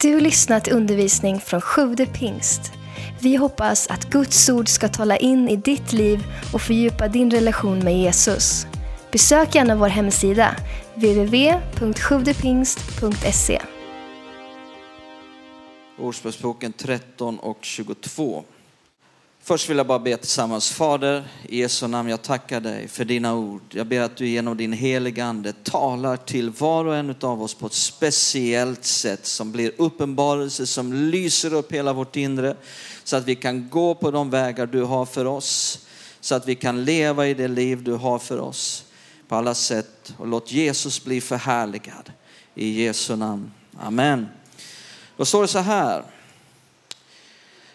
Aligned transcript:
Du 0.00 0.14
har 0.14 0.20
lyssnat 0.20 0.64
till 0.64 0.72
undervisning 0.72 1.40
från 1.40 1.60
Sjude 1.60 2.06
pingst. 2.06 2.72
Vi 3.20 3.36
hoppas 3.36 3.86
att 3.86 4.10
Guds 4.10 4.48
ord 4.48 4.68
ska 4.68 4.88
tala 4.88 5.16
in 5.16 5.48
i 5.48 5.56
ditt 5.56 5.92
liv 5.92 6.24
och 6.52 6.60
fördjupa 6.60 7.08
din 7.08 7.30
relation 7.30 7.78
med 7.78 7.98
Jesus. 7.98 8.66
Besök 9.12 9.54
gärna 9.54 9.76
vår 9.76 9.88
hemsida, 9.88 10.56
www.sjuvdepingst.se. 10.94 13.62
Ordspråksboken 15.98 16.72
13 16.72 17.38
och 17.38 17.58
22. 17.60 18.44
Först 19.46 19.70
vill 19.70 19.76
jag 19.76 19.86
bara 19.86 19.98
be 19.98 20.16
tillsammans. 20.16 20.70
Fader, 20.70 21.24
i 21.48 21.60
Jesu 21.60 21.86
namn, 21.86 22.08
jag 22.08 22.22
tackar 22.22 22.60
dig 22.60 22.88
för 22.88 23.04
dina 23.04 23.34
ord. 23.34 23.62
Jag 23.70 23.86
ber 23.86 24.00
att 24.00 24.16
du 24.16 24.28
genom 24.28 24.56
din 24.56 24.72
heliga 24.72 25.24
Ande 25.24 25.52
talar 25.52 26.16
till 26.16 26.50
var 26.50 26.84
och 26.84 26.96
en 26.96 27.14
av 27.20 27.42
oss 27.42 27.54
på 27.54 27.66
ett 27.66 27.72
speciellt 27.72 28.84
sätt 28.84 29.26
som 29.26 29.52
blir 29.52 29.72
uppenbarelse, 29.76 30.66
som 30.66 30.92
lyser 30.92 31.54
upp 31.54 31.72
hela 31.72 31.92
vårt 31.92 32.16
inre 32.16 32.56
så 33.04 33.16
att 33.16 33.24
vi 33.24 33.34
kan 33.34 33.68
gå 33.68 33.94
på 33.94 34.10
de 34.10 34.30
vägar 34.30 34.66
du 34.66 34.82
har 34.82 35.06
för 35.06 35.24
oss, 35.24 35.86
så 36.20 36.34
att 36.34 36.48
vi 36.48 36.54
kan 36.54 36.84
leva 36.84 37.26
i 37.26 37.34
det 37.34 37.48
liv 37.48 37.82
du 37.82 37.92
har 37.92 38.18
för 38.18 38.40
oss 38.40 38.84
på 39.28 39.34
alla 39.34 39.54
sätt. 39.54 40.14
Och 40.18 40.26
låt 40.26 40.52
Jesus 40.52 41.04
bli 41.04 41.20
förhärligad. 41.20 42.12
I 42.54 42.84
Jesu 42.84 43.16
namn. 43.16 43.52
Amen. 43.80 44.28
Då 45.16 45.24
står 45.24 45.42
det 45.42 45.48
så 45.48 45.58
här. 45.58 46.04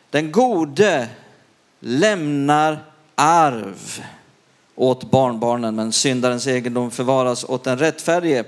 Den 0.09 0.31
gode 0.31 1.09
lämnar 1.81 2.83
arv 3.15 4.03
åt 4.75 5.11
barnbarnen, 5.11 5.75
men 5.75 5.91
syndarens 5.91 6.47
egendom 6.47 6.91
förvaras 6.91 7.43
åt 7.43 7.63
den 7.63 7.77
rättfärdige. 7.77 8.43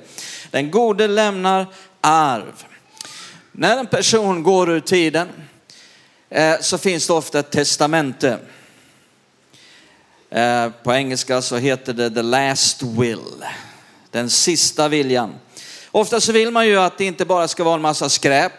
Den 0.51 0.71
gode 0.71 1.07
lämnar 1.07 1.65
arv. 2.01 2.63
När 3.51 3.77
en 3.77 3.87
person 3.87 4.43
går 4.43 4.69
ur 4.69 4.79
tiden 4.79 5.29
eh, 6.29 6.55
så 6.61 6.77
finns 6.77 7.07
det 7.07 7.13
ofta 7.13 7.39
ett 7.39 7.51
testamente. 7.51 8.39
Eh, 10.29 10.69
på 10.83 10.93
engelska 10.93 11.41
så 11.41 11.57
heter 11.57 11.93
det 11.93 12.11
the 12.11 12.21
last 12.21 12.83
will, 12.83 13.43
den 14.11 14.29
sista 14.29 14.87
viljan. 14.87 15.35
Ofta 15.91 16.21
så 16.21 16.31
vill 16.31 16.51
man 16.51 16.67
ju 16.67 16.77
att 16.77 16.97
det 16.97 17.05
inte 17.05 17.25
bara 17.25 17.47
ska 17.47 17.63
vara 17.63 17.75
en 17.75 17.81
massa 17.81 18.09
skräp 18.09 18.51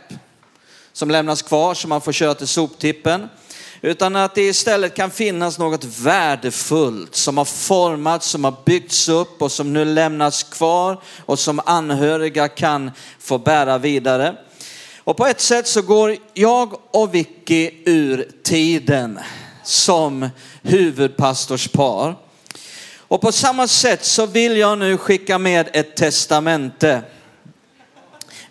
som 0.92 1.10
lämnas 1.10 1.42
kvar 1.42 1.74
som 1.74 1.88
man 1.88 2.00
får 2.00 2.12
köra 2.12 2.34
till 2.34 2.48
soptippen. 2.48 3.28
Utan 3.84 4.16
att 4.16 4.34
det 4.34 4.42
istället 4.42 4.94
kan 4.94 5.10
finnas 5.10 5.58
något 5.58 5.84
värdefullt 5.84 7.14
som 7.14 7.38
har 7.38 7.44
formats, 7.44 8.28
som 8.28 8.44
har 8.44 8.54
byggts 8.64 9.08
upp 9.08 9.42
och 9.42 9.52
som 9.52 9.72
nu 9.72 9.84
lämnas 9.84 10.42
kvar 10.42 11.02
och 11.18 11.38
som 11.38 11.60
anhöriga 11.66 12.48
kan 12.48 12.90
få 13.18 13.38
bära 13.38 13.78
vidare. 13.78 14.36
Och 14.98 15.16
på 15.16 15.26
ett 15.26 15.40
sätt 15.40 15.66
så 15.66 15.82
går 15.82 16.16
jag 16.34 16.74
och 16.90 17.14
Vicky 17.14 17.70
ur 17.84 18.30
tiden 18.42 19.18
som 19.64 20.28
huvudpastorspar. 20.62 22.16
Och 22.98 23.20
på 23.20 23.32
samma 23.32 23.66
sätt 23.66 24.04
så 24.04 24.26
vill 24.26 24.56
jag 24.56 24.78
nu 24.78 24.96
skicka 24.96 25.38
med 25.38 25.68
ett 25.72 25.96
testamente. 25.96 27.02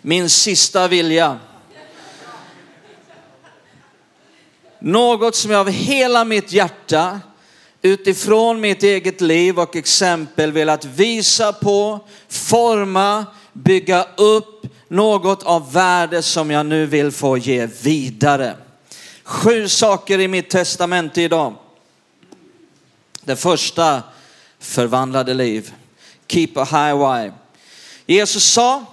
Min 0.02 0.30
sista 0.30 0.88
vilja. 0.88 1.38
Något 4.86 5.36
som 5.36 5.50
jag 5.50 5.60
av 5.60 5.70
hela 5.70 6.24
mitt 6.24 6.52
hjärta 6.52 7.20
utifrån 7.82 8.60
mitt 8.60 8.82
eget 8.82 9.20
liv 9.20 9.58
och 9.58 9.76
exempel 9.76 10.52
velat 10.52 10.84
visa 10.84 11.52
på, 11.52 12.00
forma, 12.28 13.26
bygga 13.52 14.06
upp 14.16 14.66
något 14.88 15.42
av 15.42 15.72
värde 15.72 16.22
som 16.22 16.50
jag 16.50 16.66
nu 16.66 16.86
vill 16.86 17.10
få 17.10 17.36
ge 17.36 17.66
vidare. 17.66 18.56
Sju 19.22 19.68
saker 19.68 20.18
i 20.18 20.28
mitt 20.28 20.50
testamente 20.50 21.22
idag. 21.22 21.54
Det 23.20 23.36
första, 23.36 24.02
förvandlade 24.58 25.34
liv. 25.34 25.72
Keep 26.28 26.50
a 26.56 26.64
highway. 26.64 27.30
Jesus 28.06 28.44
sa, 28.44 28.84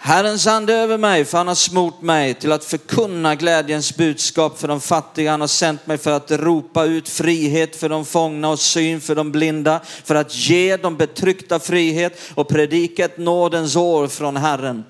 Herrens 0.00 0.46
ande 0.46 0.74
över 0.74 0.98
mig, 0.98 1.24
för 1.24 1.38
han 1.38 1.48
har 1.48 1.54
smort 1.54 2.02
mig 2.02 2.34
till 2.34 2.52
att 2.52 2.64
förkunna 2.64 3.34
glädjens 3.34 3.96
budskap 3.96 4.58
för 4.58 4.68
de 4.68 4.80
fattiga. 4.80 5.30
Han 5.30 5.40
har 5.40 5.48
sänt 5.48 5.86
mig 5.86 5.98
för 5.98 6.10
att 6.10 6.30
ropa 6.30 6.84
ut 6.84 7.08
frihet 7.08 7.76
för 7.76 7.88
de 7.88 8.04
fångna 8.04 8.48
och 8.48 8.60
syn 8.60 9.00
för 9.00 9.14
de 9.14 9.32
blinda, 9.32 9.80
för 10.04 10.14
att 10.14 10.34
ge 10.34 10.76
de 10.76 10.96
betryckta 10.96 11.58
frihet 11.58 12.20
och 12.34 12.48
predika 12.48 13.04
ett 13.04 13.18
nådens 13.18 13.76
år 13.76 14.08
från 14.08 14.36
Herren. 14.36 14.84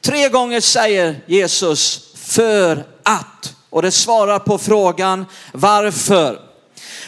Tre 0.00 0.28
gånger 0.28 0.60
säger 0.60 1.20
Jesus 1.26 2.12
för 2.14 2.84
att, 3.02 3.54
och 3.70 3.82
det 3.82 3.90
svarar 3.90 4.38
på 4.38 4.58
frågan 4.58 5.26
varför. 5.52 6.49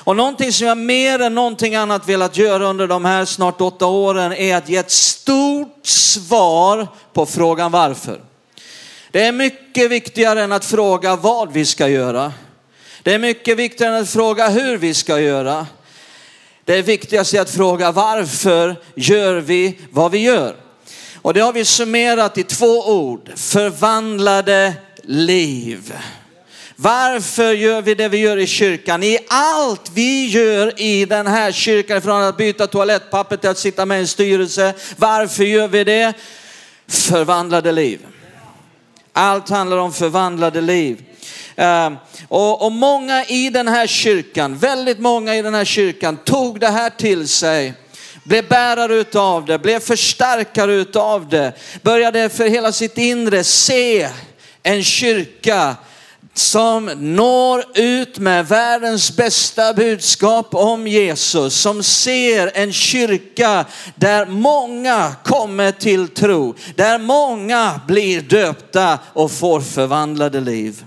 Och 0.04 0.16
någonting 0.16 0.52
som 0.52 0.66
jag 0.66 0.78
mer 0.78 1.18
än 1.18 1.34
någonting 1.34 1.74
annat 1.74 2.08
velat 2.08 2.36
göra 2.36 2.66
under 2.66 2.86
de 2.86 3.04
här 3.04 3.24
snart 3.24 3.60
åtta 3.60 3.86
åren 3.86 4.32
är 4.32 4.56
att 4.56 4.68
ge 4.68 4.76
ett 4.76 4.90
stort 4.90 5.86
svar 5.86 6.88
på 7.12 7.26
frågan 7.26 7.72
varför. 7.72 8.20
Det 9.10 9.22
är 9.22 9.32
mycket 9.32 9.90
viktigare 9.90 10.42
än 10.42 10.52
att 10.52 10.64
fråga 10.64 11.16
vad 11.16 11.52
vi 11.52 11.64
ska 11.64 11.88
göra. 11.88 12.32
Det 13.02 13.14
är 13.14 13.18
mycket 13.18 13.56
viktigare 13.56 13.96
än 13.96 14.02
att 14.02 14.10
fråga 14.10 14.48
hur 14.48 14.76
vi 14.76 14.94
ska 14.94 15.20
göra. 15.20 15.66
Det 16.64 16.82
viktigaste 16.82 17.36
är 17.36 17.40
att 17.40 17.50
fråga 17.50 17.92
varför 17.92 18.76
gör 18.94 19.34
vi 19.34 19.78
vad 19.90 20.10
vi 20.10 20.18
gör? 20.18 20.56
Och 21.14 21.34
det 21.34 21.40
har 21.40 21.52
vi 21.52 21.64
summerat 21.64 22.38
i 22.38 22.42
två 22.42 22.86
ord, 22.86 23.30
förvandlade 23.36 24.74
liv. 25.02 25.94
Varför 26.76 27.52
gör 27.52 27.82
vi 27.82 27.94
det 27.94 28.08
vi 28.08 28.18
gör 28.18 28.36
i 28.36 28.46
kyrkan? 28.46 29.02
I 29.02 29.18
allt 29.28 29.90
vi 29.94 30.26
gör 30.26 30.80
i 30.80 31.04
den 31.04 31.26
här 31.26 31.52
kyrkan, 31.52 32.02
från 32.02 32.22
att 32.22 32.36
byta 32.36 32.66
toalettpapper 32.66 33.36
till 33.36 33.50
att 33.50 33.58
sitta 33.58 33.86
med 33.86 33.98
i 33.98 34.00
en 34.00 34.08
styrelse. 34.08 34.74
Varför 34.96 35.44
gör 35.44 35.68
vi 35.68 35.84
det? 35.84 36.12
Förvandlade 36.88 37.72
liv. 37.72 38.00
Allt 39.12 39.48
handlar 39.48 39.76
om 39.76 39.92
förvandlade 39.92 40.60
liv. 40.60 41.04
Ehm, 41.56 41.96
och, 42.28 42.66
och 42.66 42.72
många 42.72 43.24
i 43.24 43.50
den 43.50 43.68
här 43.68 43.86
kyrkan, 43.86 44.58
väldigt 44.58 44.98
många 44.98 45.36
i 45.36 45.42
den 45.42 45.54
här 45.54 45.64
kyrkan 45.64 46.16
tog 46.16 46.60
det 46.60 46.68
här 46.68 46.90
till 46.90 47.28
sig 47.28 47.74
blev 48.24 48.48
bärare 48.48 48.94
utav 48.94 49.44
det, 49.46 49.58
blev 49.58 49.80
förstärkare 49.80 50.72
utav 50.72 51.28
det, 51.28 51.52
började 51.82 52.28
för 52.28 52.48
hela 52.48 52.72
sitt 52.72 52.98
inre 52.98 53.44
se 53.44 54.08
en 54.62 54.84
kyrka 54.84 55.76
som 56.34 56.84
når 56.96 57.64
ut 57.74 58.18
med 58.18 58.48
världens 58.48 59.16
bästa 59.16 59.74
budskap 59.74 60.54
om 60.54 60.86
Jesus, 60.86 61.54
som 61.54 61.82
ser 61.82 62.50
en 62.54 62.72
kyrka 62.72 63.64
där 63.94 64.26
många 64.26 65.14
kommer 65.24 65.72
till 65.72 66.08
tro, 66.08 66.54
där 66.76 66.98
många 66.98 67.80
blir 67.86 68.20
döpta 68.20 68.98
och 69.12 69.30
får 69.30 69.60
förvandlade 69.60 70.40
liv. 70.40 70.84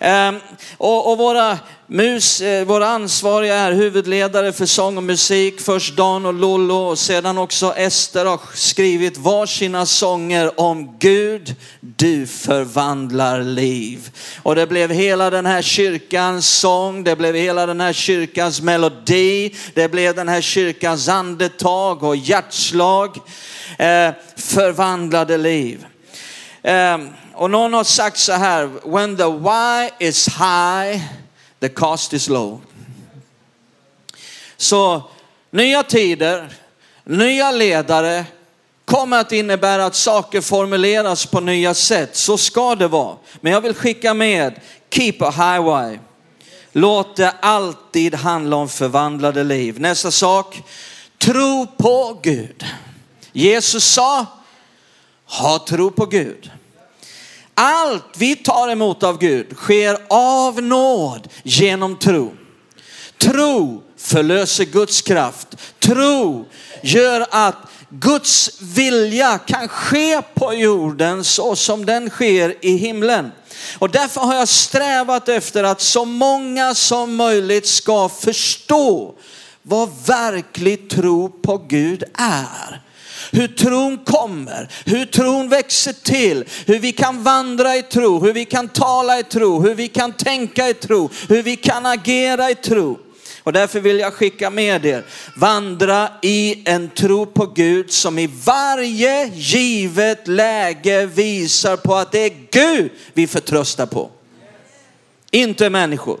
Ehm, 0.00 0.40
och, 0.76 1.12
och 1.12 1.18
våra, 1.18 1.58
mus, 1.86 2.40
eh, 2.40 2.64
våra 2.64 2.88
ansvariga 2.88 3.54
är 3.54 3.72
huvudledare 3.72 4.52
för 4.52 4.66
sång 4.66 4.96
och 4.96 5.02
musik. 5.02 5.60
Först 5.60 5.96
Dan 5.96 6.26
och 6.26 6.34
Lollo 6.34 6.74
och 6.74 6.98
sedan 6.98 7.38
också 7.38 7.74
Ester 7.76 8.24
har 8.24 8.40
skrivit 8.54 9.18
varsina 9.18 9.86
sånger 9.86 10.60
om 10.60 10.96
Gud, 10.98 11.54
du 11.80 12.26
förvandlar 12.26 13.42
liv. 13.42 14.10
Och 14.42 14.54
det 14.54 14.66
blev 14.66 14.90
hela 14.90 15.30
den 15.30 15.46
här 15.46 15.62
kyrkans 15.62 16.48
sång, 16.48 17.04
det 17.04 17.16
blev 17.16 17.34
hela 17.34 17.66
den 17.66 17.80
här 17.80 17.92
kyrkans 17.92 18.60
melodi, 18.60 19.54
det 19.74 19.88
blev 19.88 20.14
den 20.14 20.28
här 20.28 20.40
kyrkans 20.40 21.08
andetag 21.08 22.02
och 22.02 22.16
hjärtslag. 22.16 23.16
Eh, 23.78 24.10
förvandlade 24.36 25.36
liv. 25.36 25.86
Eh, 26.62 26.98
och 27.38 27.50
någon 27.50 27.72
har 27.72 27.84
sagt 27.84 28.18
så 28.18 28.32
här, 28.32 28.70
when 28.84 29.16
the 29.16 29.24
why 29.24 30.06
is 30.08 30.28
high, 30.28 31.02
the 31.60 31.68
cost 31.68 32.12
is 32.12 32.28
low. 32.28 32.60
Så 34.56 35.02
nya 35.50 35.82
tider, 35.82 36.52
nya 37.04 37.50
ledare 37.50 38.24
kommer 38.84 39.20
att 39.20 39.32
innebära 39.32 39.84
att 39.84 39.94
saker 39.94 40.40
formuleras 40.40 41.26
på 41.26 41.40
nya 41.40 41.74
sätt. 41.74 42.16
Så 42.16 42.38
ska 42.38 42.74
det 42.74 42.88
vara. 42.88 43.16
Men 43.40 43.52
jag 43.52 43.60
vill 43.60 43.74
skicka 43.74 44.14
med, 44.14 44.60
keep 44.90 45.16
a 45.20 45.30
high 45.30 45.62
why. 45.62 45.98
Låt 46.72 47.16
det 47.16 47.34
alltid 47.40 48.14
handla 48.14 48.56
om 48.56 48.68
förvandlade 48.68 49.44
liv. 49.44 49.80
Nästa 49.80 50.10
sak, 50.10 50.62
tro 51.18 51.66
på 51.76 52.20
Gud. 52.22 52.64
Jesus 53.32 53.84
sa, 53.84 54.26
ha 55.24 55.58
tro 55.58 55.90
på 55.90 56.06
Gud. 56.06 56.50
Allt 57.60 58.04
vi 58.16 58.36
tar 58.36 58.68
emot 58.68 59.02
av 59.02 59.18
Gud 59.18 59.56
sker 59.56 59.98
av 60.08 60.62
nåd 60.62 61.28
genom 61.42 61.96
tro. 61.96 62.32
Tro 63.18 63.82
förlöser 63.96 64.64
Guds 64.64 65.02
kraft. 65.02 65.48
Tro 65.78 66.46
gör 66.82 67.26
att 67.30 67.56
Guds 67.90 68.50
vilja 68.62 69.38
kan 69.38 69.68
ske 69.68 70.22
på 70.22 70.54
jorden 70.54 71.24
så 71.24 71.56
som 71.56 71.86
den 71.86 72.10
sker 72.10 72.54
i 72.60 72.76
himlen. 72.76 73.32
Och 73.78 73.90
därför 73.90 74.20
har 74.20 74.34
jag 74.34 74.48
strävat 74.48 75.28
efter 75.28 75.64
att 75.64 75.80
så 75.80 76.04
många 76.04 76.74
som 76.74 77.16
möjligt 77.16 77.66
ska 77.66 78.08
förstå 78.08 79.14
vad 79.62 79.90
verklig 80.06 80.90
tro 80.90 81.28
på 81.28 81.58
Gud 81.58 82.04
är. 82.14 82.82
Hur 83.32 83.48
tron 83.48 83.98
kommer, 83.98 84.68
hur 84.84 85.04
tron 85.04 85.48
växer 85.48 85.92
till, 85.92 86.44
hur 86.66 86.78
vi 86.78 86.92
kan 86.92 87.22
vandra 87.22 87.76
i 87.76 87.82
tro, 87.82 88.24
hur 88.24 88.32
vi 88.32 88.44
kan 88.44 88.68
tala 88.68 89.18
i 89.18 89.22
tro, 89.22 89.60
hur 89.60 89.74
vi 89.74 89.88
kan 89.88 90.12
tänka 90.12 90.68
i 90.68 90.74
tro, 90.74 91.10
hur 91.28 91.42
vi 91.42 91.56
kan 91.56 91.86
agera 91.86 92.50
i 92.50 92.54
tro. 92.54 92.98
Och 93.42 93.52
därför 93.52 93.80
vill 93.80 93.98
jag 93.98 94.14
skicka 94.14 94.50
med 94.50 94.86
er, 94.86 95.04
vandra 95.36 96.08
i 96.22 96.62
en 96.64 96.90
tro 96.90 97.26
på 97.26 97.46
Gud 97.46 97.90
som 97.90 98.18
i 98.18 98.30
varje 98.44 99.26
givet 99.34 100.28
läge 100.28 101.06
visar 101.06 101.76
på 101.76 101.94
att 101.94 102.12
det 102.12 102.18
är 102.18 102.32
Gud 102.50 102.90
vi 103.12 103.26
förtröstar 103.26 103.86
på. 103.86 104.10
Inte 105.30 105.70
människor. 105.70 106.20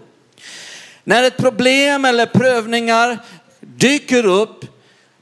När 1.04 1.22
ett 1.22 1.36
problem 1.36 2.04
eller 2.04 2.26
prövningar 2.26 3.18
dyker 3.60 4.26
upp, 4.26 4.64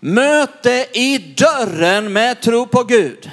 Möte 0.07 0.87
i 0.93 1.19
dörren 1.19 2.13
med 2.13 2.41
tro 2.41 2.67
på 2.67 2.85
Gud. 2.85 3.31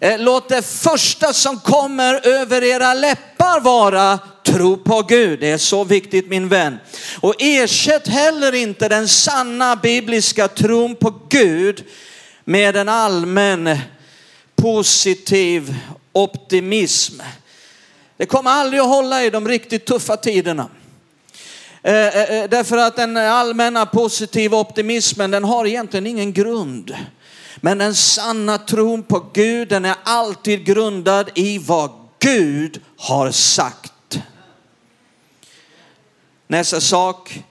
Eh, 0.00 0.18
låt 0.18 0.48
det 0.48 0.66
första 0.66 1.32
som 1.32 1.60
kommer 1.60 2.26
över 2.26 2.64
era 2.64 2.94
läppar 2.94 3.60
vara 3.60 4.18
tro 4.44 4.76
på 4.76 5.02
Gud. 5.02 5.40
Det 5.40 5.50
är 5.50 5.58
så 5.58 5.84
viktigt 5.84 6.28
min 6.28 6.48
vän. 6.48 6.78
Och 7.20 7.34
ersätt 7.38 8.08
heller 8.08 8.54
inte 8.54 8.88
den 8.88 9.08
sanna 9.08 9.76
bibliska 9.76 10.48
tron 10.48 10.96
på 10.96 11.20
Gud 11.28 11.84
med 12.44 12.76
en 12.76 12.88
allmän 12.88 13.78
positiv 14.56 15.76
optimism. 16.12 17.20
Det 18.16 18.26
kommer 18.26 18.50
aldrig 18.50 18.80
att 18.80 18.88
hålla 18.88 19.24
i 19.24 19.30
de 19.30 19.48
riktigt 19.48 19.84
tuffa 19.84 20.16
tiderna. 20.16 20.68
Eh, 21.86 21.92
eh, 21.92 22.30
eh, 22.30 22.48
därför 22.50 22.76
att 22.76 22.96
den 22.96 23.16
allmänna 23.16 23.86
positiva 23.86 24.58
optimismen 24.58 25.30
den 25.30 25.44
har 25.44 25.66
egentligen 25.66 26.06
ingen 26.06 26.32
grund. 26.32 26.96
Men 27.56 27.78
den 27.78 27.94
sanna 27.94 28.58
tron 28.58 29.02
på 29.02 29.30
Gud 29.32 29.68
den 29.68 29.84
är 29.84 29.96
alltid 30.02 30.64
grundad 30.64 31.30
i 31.34 31.58
vad 31.58 31.90
Gud 32.18 32.80
har 32.96 33.30
sagt. 33.30 34.20
Nästa 36.46 36.80
sak, 36.80 37.42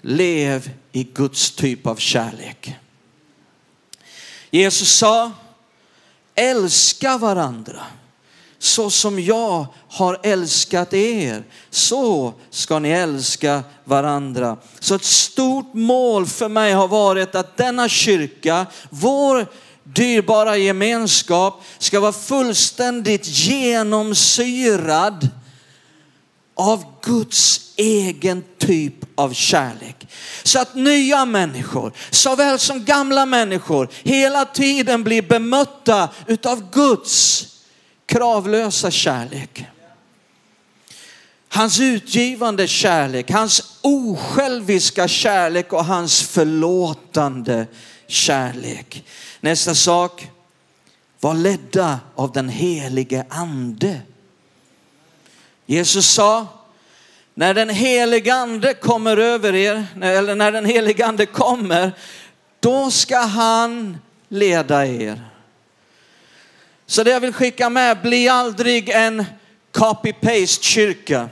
lev 0.00 0.70
i 0.92 1.04
Guds 1.04 1.50
typ 1.50 1.86
av 1.86 1.96
kärlek. 1.96 2.74
Jesus 4.50 4.98
sa, 4.98 5.32
älska 6.34 7.18
varandra. 7.18 7.86
Så 8.58 8.90
som 8.90 9.20
jag 9.20 9.66
har 9.88 10.20
älskat 10.22 10.94
er, 10.94 11.44
så 11.70 12.34
ska 12.50 12.78
ni 12.78 12.90
älska 12.90 13.62
varandra. 13.84 14.56
Så 14.80 14.94
ett 14.94 15.04
stort 15.04 15.74
mål 15.74 16.26
för 16.26 16.48
mig 16.48 16.72
har 16.72 16.88
varit 16.88 17.34
att 17.34 17.56
denna 17.56 17.88
kyrka, 17.88 18.66
vår 18.90 19.46
dyrbara 19.82 20.56
gemenskap 20.56 21.62
ska 21.78 22.00
vara 22.00 22.12
fullständigt 22.12 23.26
genomsyrad 23.26 25.28
av 26.54 26.84
Guds 27.02 27.60
egen 27.76 28.44
typ 28.58 28.94
av 29.14 29.32
kärlek. 29.32 30.08
Så 30.42 30.60
att 30.60 30.74
nya 30.74 31.24
människor, 31.24 31.92
såväl 32.10 32.58
som 32.58 32.84
gamla 32.84 33.26
människor, 33.26 33.88
hela 34.02 34.44
tiden 34.44 35.04
blir 35.04 35.22
bemötta 35.22 36.08
utav 36.26 36.70
Guds 36.72 37.46
kravlösa 38.06 38.90
kärlek. 38.90 39.64
Hans 41.48 41.80
utgivande 41.80 42.66
kärlek, 42.66 43.30
hans 43.30 43.78
osjälviska 43.82 45.08
kärlek 45.08 45.72
och 45.72 45.84
hans 45.84 46.22
förlåtande 46.22 47.66
kärlek. 48.06 49.04
Nästa 49.40 49.74
sak, 49.74 50.28
var 51.20 51.34
ledda 51.34 52.00
av 52.14 52.32
den 52.32 52.48
helige 52.48 53.24
ande. 53.28 54.00
Jesus 55.66 56.06
sa, 56.06 56.46
när 57.34 57.54
den 57.54 57.68
helige 57.68 58.34
ande 58.34 58.74
kommer 58.74 59.16
över 59.16 59.54
er, 59.54 59.86
eller 60.02 60.34
när 60.34 60.52
den 60.52 60.64
helige 60.64 61.06
ande 61.06 61.26
kommer, 61.26 61.92
då 62.60 62.90
ska 62.90 63.18
han 63.18 63.98
leda 64.28 64.86
er. 64.86 65.20
Så 66.86 67.02
det 67.02 67.10
jag 67.10 67.20
vill 67.20 67.32
skicka 67.32 67.70
med, 67.70 68.02
bli 68.02 68.28
aldrig 68.28 68.88
en 68.88 69.24
copy-paste 69.72 70.64
kyrka. 70.64 71.28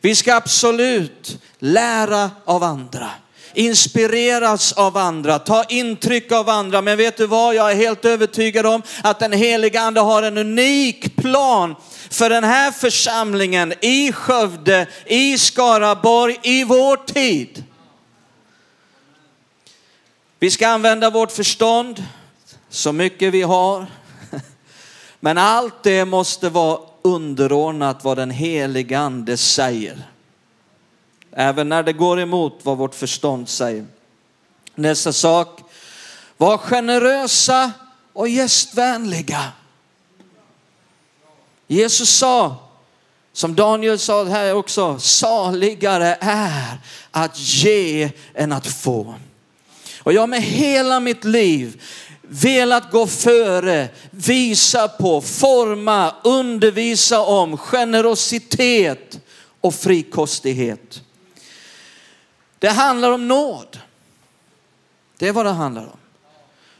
Vi 0.00 0.14
ska 0.14 0.34
absolut 0.34 1.42
lära 1.58 2.30
av 2.44 2.62
andra, 2.62 3.10
inspireras 3.54 4.72
av 4.72 4.96
andra, 4.96 5.38
ta 5.38 5.64
intryck 5.64 6.32
av 6.32 6.48
andra. 6.48 6.82
Men 6.82 6.98
vet 6.98 7.16
du 7.16 7.26
vad, 7.26 7.54
jag 7.54 7.70
är 7.70 7.74
helt 7.74 8.04
övertygad 8.04 8.66
om 8.66 8.82
att 9.02 9.18
den 9.18 9.32
heliga 9.32 9.80
ande 9.80 10.00
har 10.00 10.22
en 10.22 10.38
unik 10.38 11.16
plan 11.16 11.74
för 12.10 12.30
den 12.30 12.44
här 12.44 12.70
församlingen 12.72 13.74
i 13.80 14.12
Skövde, 14.12 14.86
i 15.06 15.38
Skaraborg, 15.38 16.38
i 16.42 16.64
vår 16.64 16.96
tid. 16.96 17.64
Vi 20.38 20.50
ska 20.50 20.68
använda 20.68 21.10
vårt 21.10 21.32
förstånd 21.32 22.04
så 22.70 22.92
mycket 22.92 23.34
vi 23.34 23.42
har. 23.42 23.86
Men 25.20 25.38
allt 25.38 25.82
det 25.82 26.04
måste 26.04 26.48
vara 26.48 26.80
underordnat 27.02 28.04
vad 28.04 28.16
den 28.16 28.30
helige 28.30 28.98
ande 28.98 29.36
säger. 29.36 30.02
Även 31.32 31.68
när 31.68 31.82
det 31.82 31.92
går 31.92 32.20
emot 32.20 32.60
vad 32.62 32.78
vårt 32.78 32.94
förstånd 32.94 33.48
säger. 33.48 33.86
Nästa 34.74 35.12
sak, 35.12 35.60
var 36.36 36.58
generösa 36.58 37.72
och 38.12 38.28
gästvänliga. 38.28 39.52
Jesus 41.66 42.10
sa, 42.10 42.56
som 43.32 43.54
Daniel 43.54 43.98
sa 43.98 44.24
här 44.24 44.54
också, 44.54 44.98
saligare 44.98 46.16
är 46.20 46.78
att 47.10 47.38
ge 47.38 48.10
än 48.34 48.52
att 48.52 48.66
få. 48.66 49.14
Och 50.02 50.12
jag 50.12 50.28
med 50.28 50.42
hela 50.42 51.00
mitt 51.00 51.24
liv 51.24 51.82
velat 52.32 52.90
gå 52.90 53.06
före, 53.06 53.88
visa 54.10 54.88
på, 54.88 55.20
forma, 55.20 56.14
undervisa 56.24 57.20
om 57.20 57.56
generositet 57.56 59.20
och 59.60 59.74
frikostighet. 59.74 61.02
Det 62.58 62.68
handlar 62.68 63.10
om 63.10 63.28
nåd. 63.28 63.78
Det 65.18 65.28
är 65.28 65.32
vad 65.32 65.46
det 65.46 65.50
handlar 65.50 65.82
om. 65.82 65.98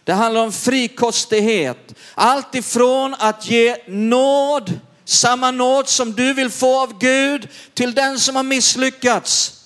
Det 0.05 0.13
handlar 0.13 0.43
om 0.43 0.53
frikostighet. 0.53 1.95
Allt 2.15 2.55
ifrån 2.55 3.15
att 3.19 3.51
ge 3.51 3.77
nåd, 3.89 4.81
samma 5.05 5.51
nåd 5.51 5.89
som 5.89 6.13
du 6.13 6.35
vill 6.35 6.51
få 6.51 6.81
av 6.81 6.99
Gud 6.99 7.49
till 7.75 7.95
den 7.95 8.21
som 8.21 8.37
har 8.37 8.43
misslyckats. 8.43 9.61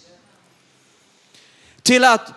Till 1.83 2.05
att 2.05 2.33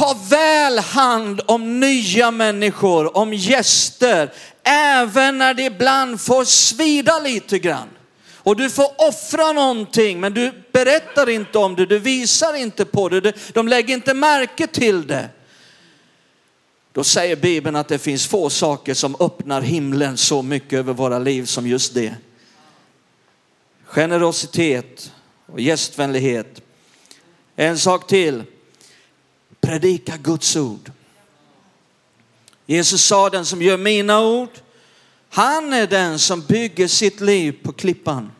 ta 0.00 0.16
väl 0.30 0.78
hand 0.78 1.40
om 1.46 1.80
nya 1.80 2.30
människor, 2.30 3.16
om 3.16 3.34
gäster, 3.34 4.32
även 4.62 5.38
när 5.38 5.54
det 5.54 5.62
ibland 5.62 6.20
får 6.20 6.44
svida 6.44 7.18
lite 7.18 7.58
grann. 7.58 7.88
Och 8.36 8.56
du 8.56 8.70
får 8.70 9.08
offra 9.08 9.52
någonting, 9.52 10.20
men 10.20 10.34
du 10.34 10.52
berättar 10.72 11.28
inte 11.28 11.58
om 11.58 11.76
det, 11.76 11.86
du 11.86 11.98
visar 11.98 12.54
inte 12.54 12.84
på 12.84 13.08
det, 13.08 13.54
de 13.54 13.68
lägger 13.68 13.94
inte 13.94 14.14
märke 14.14 14.66
till 14.66 15.06
det. 15.06 15.28
Då 16.92 17.04
säger 17.04 17.36
Bibeln 17.36 17.76
att 17.76 17.88
det 17.88 17.98
finns 17.98 18.26
få 18.26 18.50
saker 18.50 18.94
som 18.94 19.16
öppnar 19.20 19.60
himlen 19.60 20.16
så 20.16 20.42
mycket 20.42 20.78
över 20.78 20.92
våra 20.92 21.18
liv 21.18 21.44
som 21.44 21.66
just 21.66 21.94
det. 21.94 22.14
Generositet 23.84 25.12
och 25.46 25.60
gästvänlighet. 25.60 26.62
En 27.56 27.78
sak 27.78 28.06
till. 28.06 28.44
Predika 29.60 30.16
Guds 30.16 30.56
ord. 30.56 30.92
Jesus 32.66 33.04
sa 33.04 33.30
den 33.30 33.46
som 33.46 33.62
gör 33.62 33.76
mina 33.76 34.20
ord, 34.20 34.50
han 35.28 35.72
är 35.72 35.86
den 35.86 36.18
som 36.18 36.40
bygger 36.40 36.88
sitt 36.88 37.20
liv 37.20 37.58
på 37.62 37.72
klippan. 37.72 38.32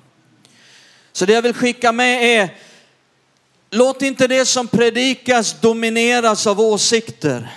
Så 1.12 1.26
det 1.26 1.32
jag 1.32 1.42
vill 1.42 1.54
skicka 1.54 1.92
med 1.92 2.24
är, 2.24 2.56
låt 3.70 4.02
inte 4.02 4.26
det 4.26 4.44
som 4.44 4.68
predikas 4.68 5.60
domineras 5.60 6.46
av 6.46 6.60
åsikter. 6.60 7.56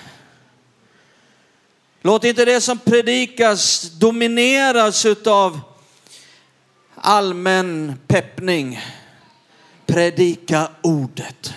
Låt 2.01 2.23
inte 2.23 2.45
det 2.45 2.61
som 2.61 2.77
predikas 2.77 3.91
domineras 3.91 5.05
av 5.25 5.59
allmän 6.95 7.99
peppning. 8.07 8.79
predika 9.85 10.69
ordet. 10.81 11.53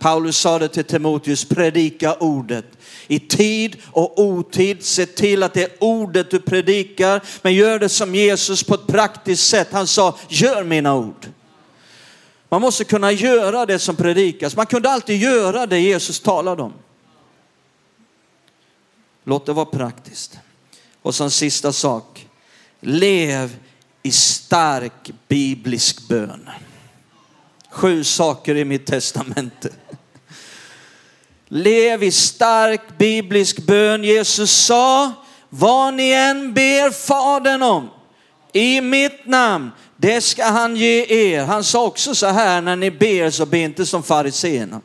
Paulus 0.00 0.36
sa 0.36 0.58
det 0.58 0.68
till 0.68 0.84
Timoteus, 0.84 1.44
predika 1.44 2.14
ordet. 2.14 2.64
I 3.06 3.18
tid 3.18 3.76
och 3.90 4.20
otid, 4.20 4.84
se 4.84 5.06
till 5.06 5.42
att 5.42 5.54
det 5.54 5.62
är 5.62 5.72
ordet 5.80 6.30
du 6.30 6.40
predikar, 6.40 7.22
men 7.42 7.54
gör 7.54 7.78
det 7.78 7.88
som 7.88 8.14
Jesus 8.14 8.62
på 8.62 8.74
ett 8.74 8.86
praktiskt 8.86 9.46
sätt. 9.46 9.68
Han 9.72 9.86
sa, 9.86 10.18
gör 10.28 10.64
mina 10.64 10.96
ord. 10.96 11.26
Man 12.48 12.60
måste 12.60 12.84
kunna 12.84 13.12
göra 13.12 13.66
det 13.66 13.78
som 13.78 13.96
predikas. 13.96 14.56
Man 14.56 14.66
kunde 14.66 14.90
alltid 14.90 15.20
göra 15.20 15.66
det 15.66 15.78
Jesus 15.78 16.20
talade 16.20 16.62
om. 16.62 16.72
Låt 19.24 19.46
det 19.46 19.52
vara 19.52 19.66
praktiskt. 19.66 20.38
Och 21.02 21.14
som 21.14 21.30
sista 21.30 21.72
sak, 21.72 22.26
lev 22.80 23.56
i 24.02 24.10
stark 24.10 25.10
biblisk 25.28 26.08
bön. 26.08 26.50
Sju 27.70 28.04
saker 28.04 28.56
i 28.56 28.64
mitt 28.64 28.86
testamente. 28.86 29.70
Lev 31.52 32.02
i 32.02 32.10
stark 32.10 32.98
biblisk 32.98 33.58
bön. 33.58 34.04
Jesus 34.04 34.50
sa, 34.50 35.12
vad 35.48 35.94
ni 35.94 36.10
än 36.10 36.54
ber 36.54 36.90
Fadern 36.90 37.62
om 37.62 37.90
i 38.52 38.80
mitt 38.80 39.26
namn, 39.26 39.70
det 39.96 40.20
ska 40.20 40.44
han 40.44 40.76
ge 40.76 41.06
er. 41.08 41.44
Han 41.44 41.64
sa 41.64 41.84
också 41.84 42.14
så 42.14 42.26
här, 42.26 42.60
när 42.60 42.76
ni 42.76 42.90
ber 42.90 43.30
så 43.30 43.46
be 43.46 43.58
inte 43.58 43.86
som 43.86 44.02
fariséerna. 44.02 44.80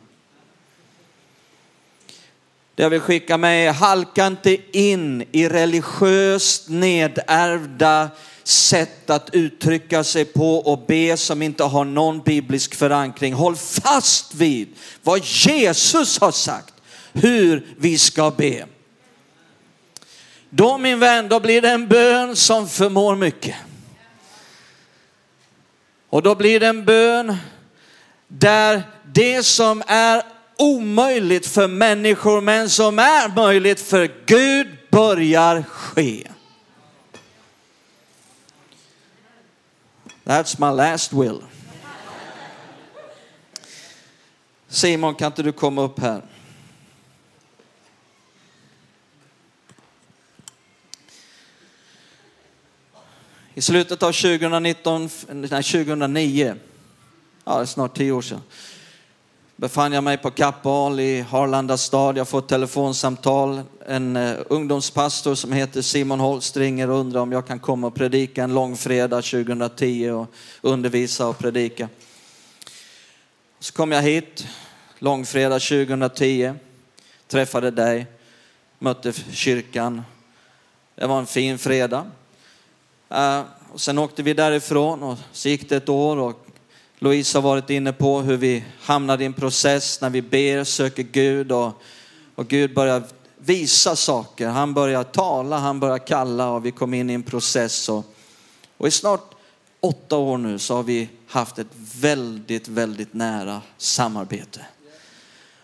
Det 2.75 2.83
jag 2.83 2.89
vill 2.89 2.99
skicka 2.99 3.37
med 3.37 3.67
är, 3.67 3.73
halka 3.73 4.27
inte 4.27 4.77
in 4.77 5.23
i 5.31 5.49
religiöst 5.49 6.69
nedärvda 6.69 8.09
sätt 8.47 9.09
att 9.09 9.29
uttrycka 9.33 10.03
sig 10.03 10.25
på 10.25 10.57
och 10.57 10.85
be 10.87 11.17
som 11.17 11.41
inte 11.41 11.63
har 11.63 11.85
någon 11.85 12.21
biblisk 12.21 12.75
förankring. 12.75 13.33
Håll 13.33 13.55
fast 13.55 14.33
vid 14.35 14.67
vad 15.03 15.25
Jesus 15.25 16.19
har 16.19 16.31
sagt, 16.31 16.73
hur 17.13 17.67
vi 17.77 17.97
ska 17.97 18.31
be. 18.31 18.65
Då 20.49 20.77
min 20.77 20.99
vän, 20.99 21.29
då 21.29 21.39
blir 21.39 21.61
det 21.61 21.69
en 21.69 21.87
bön 21.87 22.35
som 22.35 22.69
förmår 22.69 23.15
mycket. 23.15 23.55
Och 26.09 26.21
då 26.21 26.35
blir 26.35 26.59
det 26.59 26.67
en 26.67 26.85
bön 26.85 27.37
där 28.27 28.83
det 29.13 29.43
som 29.43 29.83
är 29.87 30.23
omöjligt 30.57 31.47
för 31.47 31.67
människor 31.67 32.41
men 32.41 32.69
som 32.69 32.99
är 32.99 33.35
möjligt 33.35 33.79
för 33.79 34.11
Gud 34.25 34.67
börjar 34.91 35.63
ske. 35.63 36.27
That's 40.25 40.59
my 40.59 40.71
last 40.71 41.13
will. 41.13 41.41
Simon, 44.67 45.15
kan 45.15 45.27
inte 45.27 45.43
du 45.43 45.51
komma 45.51 45.81
upp 45.81 45.99
här? 45.99 46.21
I 53.53 53.61
slutet 53.61 54.03
av 54.03 54.11
2019, 54.11 55.09
nej 55.29 55.49
2009, 55.63 56.55
ja 57.43 57.55
det 57.55 57.61
är 57.61 57.65
snart 57.65 57.97
tio 57.97 58.11
år 58.11 58.21
sedan, 58.21 58.41
befann 59.55 59.91
jag 59.91 60.03
mig 60.03 60.17
på 60.17 60.31
Kappahl 60.31 60.99
i 60.99 61.21
Harlanda 61.21 61.77
stad. 61.77 62.17
Jag 62.17 62.27
får 62.27 62.39
ett 62.39 62.47
telefonsamtal. 62.47 63.61
En 63.87 64.15
eh, 64.15 64.35
ungdomspastor 64.49 65.35
som 65.35 65.51
heter 65.51 65.81
Simon 65.81 66.19
Holst 66.19 66.57
ringer 66.57 66.89
och 66.89 66.99
undrar 66.99 67.21
om 67.21 67.31
jag 67.31 67.47
kan 67.47 67.59
komma 67.59 67.87
och 67.87 67.95
predika 67.95 68.43
en 68.43 68.53
långfredag 68.53 69.23
2010 69.23 70.09
och 70.09 70.27
undervisa 70.61 71.27
och 71.27 71.37
predika. 71.37 71.89
Så 73.59 73.73
kom 73.73 73.91
jag 73.91 74.01
hit 74.01 74.47
långfredag 74.99 75.61
2010, 75.61 76.53
träffade 77.27 77.71
dig, 77.71 78.05
mötte 78.79 79.13
kyrkan. 79.31 80.01
Det 80.95 81.07
var 81.07 81.19
en 81.19 81.27
fin 81.27 81.57
fredag. 81.57 82.11
Eh, 83.09 83.41
och 83.71 83.81
sen 83.81 83.97
åkte 83.97 84.23
vi 84.23 84.33
därifrån 84.33 85.03
och 85.03 85.17
så 85.31 85.49
gick 85.49 85.69
det 85.69 85.75
ett 85.75 85.89
år 85.89 86.17
och 86.17 86.44
Louise 86.99 87.37
har 87.37 87.41
varit 87.41 87.69
inne 87.69 87.93
på 87.93 88.21
hur 88.21 88.37
vi 88.37 88.63
hamnar 88.81 89.21
i 89.21 89.25
en 89.25 89.33
process 89.33 90.01
när 90.01 90.09
vi 90.09 90.21
ber, 90.21 90.63
söker 90.63 91.03
Gud 91.03 91.51
och, 91.51 91.81
och 92.35 92.47
Gud 92.47 92.73
börjar 92.73 93.03
visa 93.37 93.95
saker. 93.95 94.47
Han 94.47 94.73
börjar 94.73 95.03
tala, 95.03 95.57
han 95.57 95.79
börjar 95.79 95.97
kalla 95.97 96.49
och 96.49 96.65
vi 96.65 96.71
kom 96.71 96.93
in 96.93 97.09
i 97.09 97.13
en 97.13 97.23
process. 97.23 97.89
Och, 97.89 98.05
och 98.77 98.87
i 98.87 98.91
snart 98.91 99.35
åtta 99.79 100.17
år 100.17 100.37
nu 100.37 100.59
så 100.59 100.75
har 100.75 100.83
vi 100.83 101.09
haft 101.27 101.59
ett 101.59 101.67
väldigt, 101.99 102.67
väldigt 102.67 103.13
nära 103.13 103.61
samarbete. 103.77 104.65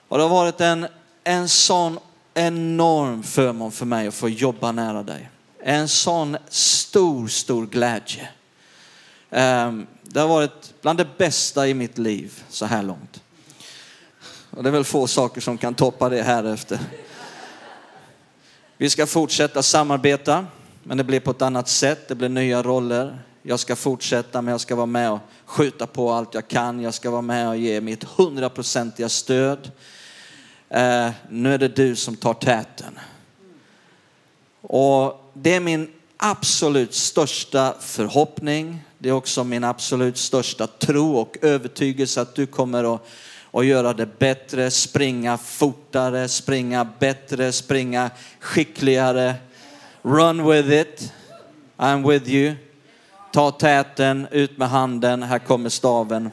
Och 0.07 0.17
det 0.17 0.23
har 0.23 0.29
varit 0.29 0.61
en, 0.61 0.87
en 1.23 1.49
sån 1.49 1.99
enorm 2.33 3.23
förmån 3.23 3.71
för 3.71 3.85
mig 3.85 4.07
att 4.07 4.13
få 4.13 4.29
jobba 4.29 4.71
nära 4.71 5.03
dig. 5.03 5.29
En 5.63 5.87
sån 5.87 6.37
stor, 6.49 7.27
stor 7.27 7.65
glädje. 7.65 8.29
Ehm, 9.31 9.87
det 10.01 10.19
har 10.19 10.27
varit 10.27 10.73
bland 10.81 10.99
det 10.99 11.17
bästa 11.17 11.67
i 11.67 11.73
mitt 11.73 11.97
liv 11.97 12.43
så 12.49 12.65
här 12.65 12.83
långt. 12.83 13.21
Och 14.49 14.63
det 14.63 14.69
är 14.69 14.71
väl 14.71 14.83
få 14.83 15.07
saker 15.07 15.41
som 15.41 15.57
kan 15.57 15.73
toppa 15.73 16.09
det 16.09 16.23
här 16.23 16.43
efter. 16.43 16.79
Vi 18.77 18.89
ska 18.89 19.07
fortsätta 19.07 19.63
samarbeta, 19.63 20.45
men 20.83 20.97
det 20.97 21.03
blir 21.03 21.19
på 21.19 21.31
ett 21.31 21.41
annat 21.41 21.69
sätt. 21.69 22.07
Det 22.07 22.15
blir 22.15 22.29
nya 22.29 22.63
roller. 22.63 23.23
Jag 23.41 23.59
ska 23.59 23.75
fortsätta, 23.75 24.41
men 24.41 24.51
jag 24.51 24.61
ska 24.61 24.75
vara 24.75 24.85
med 24.85 25.11
och 25.11 25.19
skjuta 25.45 25.87
på 25.87 26.11
allt 26.11 26.33
jag 26.33 26.47
kan. 26.47 26.79
Jag 26.79 26.93
ska 26.93 27.11
vara 27.11 27.21
med 27.21 27.47
och 27.47 27.57
ge 27.57 27.81
mitt 27.81 28.03
hundraprocentiga 28.03 29.09
stöd. 29.09 29.71
Eh, 30.69 31.09
nu 31.29 31.53
är 31.53 31.57
det 31.57 31.75
du 31.75 31.95
som 31.95 32.15
tar 32.15 32.33
täten. 32.33 32.99
Och 34.61 35.31
det 35.33 35.55
är 35.55 35.59
min 35.59 35.91
absolut 36.17 36.93
största 36.93 37.75
förhoppning. 37.79 38.83
Det 39.03 39.09
är 39.09 39.13
också 39.13 39.43
min 39.43 39.63
absolut 39.63 40.17
största 40.17 40.67
tro 40.67 41.15
och 41.15 41.37
övertygelse 41.41 42.21
att 42.21 42.35
du 42.35 42.45
kommer 42.45 42.95
att, 42.95 43.07
och 43.43 43.65
göra 43.65 43.93
det 43.93 44.19
bättre, 44.19 44.71
springa 44.71 45.37
fortare, 45.37 46.27
springa 46.27 46.87
bättre, 46.99 47.51
springa 47.51 48.09
skickligare. 48.39 49.33
Run 50.01 50.49
with 50.49 50.69
it. 50.69 51.13
I'm 51.77 52.09
with 52.09 52.29
you. 52.29 52.55
Ta 53.33 53.51
täten, 53.51 54.27
ut 54.31 54.57
med 54.57 54.69
handen, 54.69 55.23
här 55.23 55.39
kommer 55.39 55.69
staven. 55.69 56.29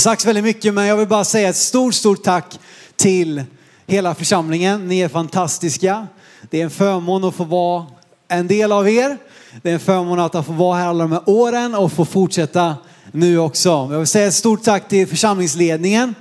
Sagts 0.00 0.26
väldigt 0.26 0.44
mycket, 0.44 0.74
men 0.74 0.86
jag 0.86 0.96
vill 0.96 1.08
bara 1.08 1.24
säga 1.24 1.48
ett 1.48 1.56
stort, 1.56 1.94
stort 1.94 2.22
tack 2.22 2.58
till 2.96 3.42
hela 3.86 4.14
församlingen. 4.14 4.88
Ni 4.88 5.00
är 5.00 5.08
fantastiska. 5.08 6.06
Det 6.50 6.60
är 6.60 6.64
en 6.64 6.70
förmån 6.70 7.24
att 7.24 7.34
få 7.34 7.44
vara 7.44 7.86
en 8.28 8.46
del 8.46 8.72
av 8.72 8.88
er. 8.88 9.18
Det 9.62 9.70
är 9.70 9.74
en 9.74 9.80
förmån 9.80 10.20
att 10.20 10.46
få 10.46 10.52
vara 10.52 10.78
här 10.78 10.86
alla 10.86 11.04
de 11.04 11.12
här 11.12 11.22
åren 11.26 11.74
och 11.74 11.92
få 11.92 12.04
fortsätta 12.04 12.76
nu 13.12 13.38
också. 13.38 13.68
Jag 13.68 13.98
vill 13.98 14.06
säga 14.06 14.26
ett 14.26 14.34
stort 14.34 14.62
tack 14.62 14.88
till 14.88 15.06
församlingsledningen. 15.06 16.14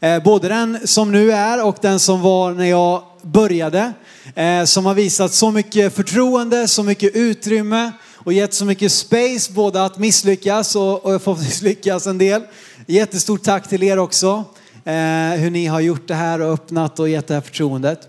Eh, 0.00 0.22
både 0.22 0.48
den 0.48 0.78
som 0.84 1.12
nu 1.12 1.32
är 1.32 1.64
och 1.64 1.76
den 1.80 2.00
som 2.00 2.22
var 2.22 2.52
när 2.52 2.64
jag 2.64 3.02
började. 3.22 3.92
Eh, 4.34 4.64
som 4.64 4.86
har 4.86 4.94
visat 4.94 5.32
så 5.32 5.50
mycket 5.50 5.94
förtroende, 5.94 6.68
så 6.68 6.82
mycket 6.82 7.16
utrymme 7.16 7.92
och 8.14 8.32
gett 8.32 8.54
så 8.54 8.64
mycket 8.64 8.92
space 8.92 9.52
både 9.52 9.84
att 9.84 9.98
misslyckas 9.98 10.76
och, 10.76 11.06
och 11.06 11.22
få 11.22 11.38
lyckas 11.62 12.06
en 12.06 12.18
del. 12.18 12.42
Jättestort 12.88 13.42
tack 13.42 13.68
till 13.68 13.82
er 13.82 13.98
också. 13.98 14.44
Eh, 14.84 15.30
hur 15.30 15.50
ni 15.50 15.66
har 15.66 15.80
gjort 15.80 16.08
det 16.08 16.14
här 16.14 16.40
och 16.40 16.52
öppnat 16.52 16.98
och 16.98 17.08
gett 17.08 17.26
det 17.26 17.34
här 17.34 17.40
förtroendet. 17.40 18.08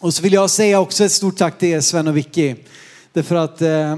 Och 0.00 0.14
så 0.14 0.22
vill 0.22 0.32
jag 0.32 0.50
säga 0.50 0.80
också 0.80 1.04
ett 1.04 1.12
stort 1.12 1.36
tack 1.36 1.58
till 1.58 1.68
er 1.68 1.80
Sven 1.80 2.08
och 2.08 2.16
Vicky. 2.16 2.54
Därför 3.12 3.34
att, 3.34 3.62
eh, 3.62 3.92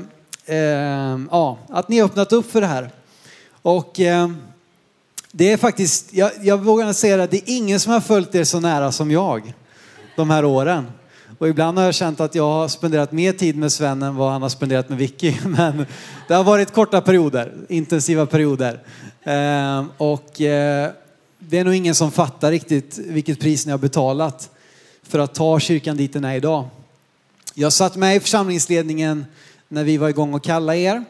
eh, 0.47 1.19
ja, 1.31 1.59
att 1.69 1.88
ni 1.88 1.99
har 1.99 2.07
öppnat 2.07 2.33
upp 2.33 2.52
för 2.52 2.61
det 2.61 2.67
här. 2.67 2.90
Och 3.62 4.00
eh, 4.00 4.31
det 5.33 5.52
är 5.52 5.57
faktiskt, 5.57 6.12
jag, 6.12 6.31
jag 6.43 6.59
vågar 6.59 6.93
säga 6.93 7.17
det, 7.17 7.26
det 7.26 7.37
är 7.37 7.57
ingen 7.57 7.81
som 7.81 7.93
har 7.93 8.00
följt 8.00 8.35
er 8.35 8.45
så 8.45 8.61
nära 8.61 8.93
som 8.93 9.11
jag 9.11 9.55
de 10.17 10.31
här 10.31 10.45
åren. 10.45 10.87
Och 11.39 11.49
ibland 11.49 11.79
har 11.79 11.85
jag 11.85 11.95
känt 11.95 12.21
att 12.21 12.35
jag 12.35 12.45
har 12.45 12.69
spenderat 12.69 13.13
mer 13.13 13.33
tid 13.33 13.57
med 13.57 13.73
Sven 13.73 14.03
än 14.03 14.17
vad 14.17 14.33
han 14.33 14.43
har 14.43 14.49
spenderat 14.49 14.89
med 14.89 14.99
Vicky. 14.99 15.35
Men 15.45 15.87
det 16.29 16.35
har 16.35 16.45
varit 16.45 16.73
korta 16.73 17.01
perioder, 17.01 17.53
intensiva 17.69 18.27
perioder. 18.27 18.81
Eh, 19.23 19.85
och 19.97 20.41
eh, 20.41 20.91
det 21.39 21.59
är 21.59 21.65
nog 21.65 21.75
ingen 21.75 21.95
som 21.95 22.11
fattar 22.11 22.51
riktigt 22.51 22.99
vilket 22.99 23.41
pris 23.41 23.67
ni 23.67 23.73
har 23.73 23.79
betalat 23.79 24.51
för 25.03 25.19
att 25.19 25.35
ta 25.35 25.61
kyrkan 25.61 25.97
dit 25.97 26.13
den 26.13 26.25
är 26.25 26.35
idag. 26.35 26.69
Jag 27.55 27.73
satt 27.73 27.97
med 27.97 28.17
i 28.17 28.21
församlingsledningen 28.21 29.25
när 29.69 29.85
vi 29.85 29.97
var 29.97 30.09
igång 30.09 30.35
och 30.35 30.45
kalla 30.45 30.77
er. 30.77 31.05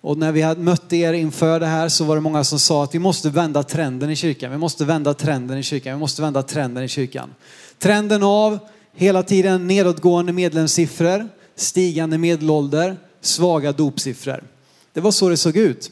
Och 0.00 0.18
när 0.18 0.32
vi 0.32 0.42
hade 0.42 0.60
mött 0.60 0.92
er 0.92 1.12
inför 1.12 1.60
det 1.60 1.66
här 1.66 1.88
så 1.88 2.04
var 2.04 2.14
det 2.14 2.20
många 2.20 2.44
som 2.44 2.58
sa 2.58 2.84
att 2.84 2.94
vi 2.94 2.98
måste 2.98 3.30
vända 3.30 3.62
trenden 3.62 4.10
i 4.10 4.16
kyrkan. 4.16 4.50
Vi 4.50 4.58
måste 4.58 4.84
vända 4.84 5.14
trenden 5.14 5.58
i 5.58 5.62
kyrkan. 5.62 5.92
Vi 5.92 5.98
måste 5.98 6.22
vända 6.22 6.42
trenden 6.42 6.84
i 6.84 6.88
kyrkan. 6.88 7.34
Trenden 7.78 8.22
av 8.22 8.58
hela 8.96 9.22
tiden 9.22 9.66
nedåtgående 9.66 10.32
medlemssiffror, 10.32 11.28
stigande 11.54 12.18
medelålder, 12.18 12.96
svaga 13.20 13.72
dopsiffror. 13.72 14.44
Det 14.92 15.00
var 15.00 15.10
så 15.10 15.28
det 15.28 15.36
såg 15.36 15.56
ut. 15.56 15.90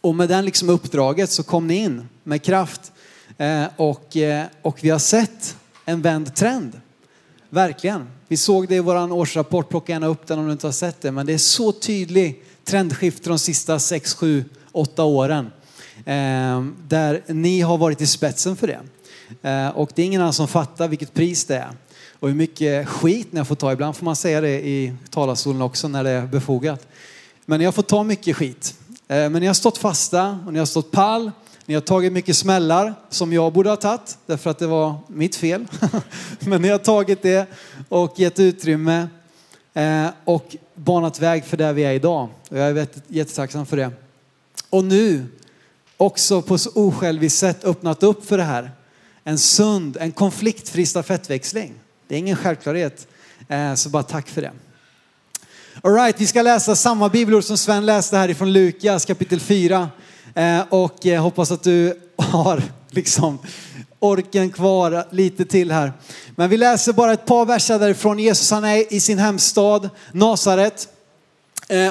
Och 0.00 0.14
med 0.14 0.28
den 0.28 0.44
liksom 0.44 0.68
uppdraget 0.68 1.30
så 1.30 1.42
kom 1.42 1.66
ni 1.66 1.74
in 1.74 2.08
med 2.22 2.42
kraft 2.42 2.92
eh, 3.38 3.64
och, 3.76 4.16
eh, 4.16 4.46
och 4.62 4.78
vi 4.80 4.90
har 4.90 4.98
sett 4.98 5.56
en 5.84 6.02
vänd 6.02 6.34
trend. 6.34 6.80
Verkligen. 7.50 8.06
Vi 8.28 8.36
såg 8.36 8.68
det 8.68 8.74
i 8.74 8.80
vår 8.80 9.12
årsrapport, 9.12 9.68
plocka 9.68 9.92
gärna 9.92 10.06
upp 10.06 10.26
den 10.26 10.38
om 10.38 10.46
du 10.46 10.52
inte 10.52 10.66
har 10.66 10.72
sett 10.72 11.00
det. 11.00 11.12
Men 11.12 11.26
det 11.26 11.32
är 11.34 11.38
så 11.38 11.72
tydlig 11.72 12.42
trendskifte 12.64 13.28
de 13.28 13.38
sista 13.38 13.78
6, 13.78 14.14
7, 14.14 14.44
8 14.72 15.04
åren. 15.04 15.50
Eh, 15.96 16.64
där 16.88 17.22
ni 17.32 17.60
har 17.60 17.78
varit 17.78 18.00
i 18.00 18.06
spetsen 18.06 18.56
för 18.56 18.66
det. 18.66 18.80
Eh, 19.48 19.68
och 19.68 19.90
det 19.94 20.02
är 20.02 20.06
ingen 20.06 20.20
annan 20.20 20.32
som 20.32 20.48
fattar 20.48 20.88
vilket 20.88 21.14
pris 21.14 21.44
det 21.44 21.56
är. 21.56 21.70
Och 22.24 22.30
hur 22.30 22.36
mycket 22.36 22.88
skit 22.88 23.32
ni 23.32 23.38
har 23.38 23.44
fått 23.44 23.58
ta. 23.58 23.72
Ibland 23.72 23.96
får 23.96 24.04
man 24.04 24.16
säga 24.16 24.40
det 24.40 24.66
i 24.66 24.92
talarstolen 25.10 25.62
också 25.62 25.88
när 25.88 26.04
det 26.04 26.10
är 26.10 26.26
befogat. 26.26 26.86
Men 27.44 27.58
ni 27.58 27.64
har 27.64 27.72
fått 27.72 27.88
ta 27.88 28.02
mycket 28.02 28.36
skit. 28.36 28.74
Eh, 28.88 29.16
men 29.16 29.32
ni 29.32 29.46
har 29.46 29.54
stått 29.54 29.78
fasta 29.78 30.38
och 30.46 30.52
ni 30.52 30.58
har 30.58 30.66
stått 30.66 30.90
pall. 30.90 31.30
Ni 31.66 31.74
har 31.74 31.80
tagit 31.80 32.12
mycket 32.12 32.36
smällar 32.36 32.94
som 33.10 33.32
jag 33.32 33.52
borde 33.52 33.68
ha 33.68 33.76
tagit 33.76 34.18
därför 34.26 34.50
att 34.50 34.58
det 34.58 34.66
var 34.66 34.94
mitt 35.06 35.36
fel. 35.36 35.66
Men 36.40 36.62
ni 36.62 36.68
har 36.68 36.78
tagit 36.78 37.22
det 37.22 37.46
och 37.88 38.20
gett 38.20 38.40
utrymme 38.40 39.08
eh, 39.74 40.06
och 40.24 40.56
banat 40.74 41.20
väg 41.20 41.44
för 41.44 41.56
där 41.56 41.72
vi 41.72 41.84
är 41.84 41.92
idag. 41.92 42.28
Och 42.50 42.58
jag 42.58 42.78
är 42.78 42.86
jättetacksam 43.08 43.66
för 43.66 43.76
det. 43.76 43.90
Och 44.70 44.84
nu 44.84 45.26
också 45.96 46.42
på 46.42 46.58
så 46.58 46.70
osjälviskt 46.74 47.38
sätt 47.38 47.64
öppnat 47.64 48.02
upp 48.02 48.26
för 48.26 48.38
det 48.38 48.44
här. 48.44 48.70
En 49.24 49.38
sund, 49.38 49.96
en 50.00 50.12
konfliktfri 50.12 50.86
stafettväxling. 50.86 51.74
Det 52.14 52.18
är 52.18 52.20
ingen 52.20 52.36
självklarhet. 52.36 53.06
Eh, 53.48 53.74
så 53.74 53.88
bara 53.88 54.02
tack 54.02 54.28
för 54.28 54.42
det. 54.42 54.52
Alright, 55.82 56.20
vi 56.20 56.26
ska 56.26 56.42
läsa 56.42 56.76
samma 56.76 57.08
bibelord 57.08 57.44
som 57.44 57.58
Sven 57.58 57.86
läste 57.86 58.16
här 58.16 58.28
ifrån 58.28 58.52
Lukas 58.52 59.04
kapitel 59.04 59.40
4. 59.40 59.88
Eh, 60.34 60.60
och 60.68 61.06
eh, 61.06 61.22
hoppas 61.22 61.50
att 61.50 61.62
du 61.62 62.00
har 62.16 62.62
liksom 62.90 63.38
orken 63.98 64.50
kvar 64.50 65.04
lite 65.10 65.44
till 65.44 65.72
här. 65.72 65.92
Men 66.36 66.50
vi 66.50 66.56
läser 66.56 66.92
bara 66.92 67.12
ett 67.12 67.26
par 67.26 67.46
verser 67.46 67.78
därifrån. 67.78 68.18
Jesus 68.18 68.50
han 68.50 68.64
är 68.64 68.92
i 68.92 69.00
sin 69.00 69.18
hemstad 69.18 69.90
Nasaret. 70.12 70.88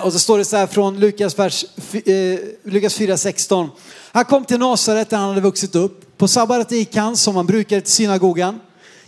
Och 0.03 0.13
så 0.13 0.20
står 0.20 0.38
det 0.38 0.46
så 0.46 0.58
här 0.58 0.68
från 0.68 1.00
Lukas, 1.00 1.39
vers, 1.39 1.65
eh, 1.94 2.39
Lukas 2.63 3.00
4.16. 3.00 3.70
Han 4.12 4.25
kom 4.25 4.46
till 4.46 4.60
Nasaret 4.60 5.10
där 5.10 5.18
han 5.18 5.30
hade 5.30 5.42
vuxit 5.42 5.75
upp. 5.75 6.18
På 6.18 6.27
sabbatet 6.27 6.72
gick 6.72 6.96
han 6.96 7.18
som 7.18 7.36
han 7.36 7.46
brukade 7.46 7.82
till 7.82 7.92
synagogan. 7.92 8.60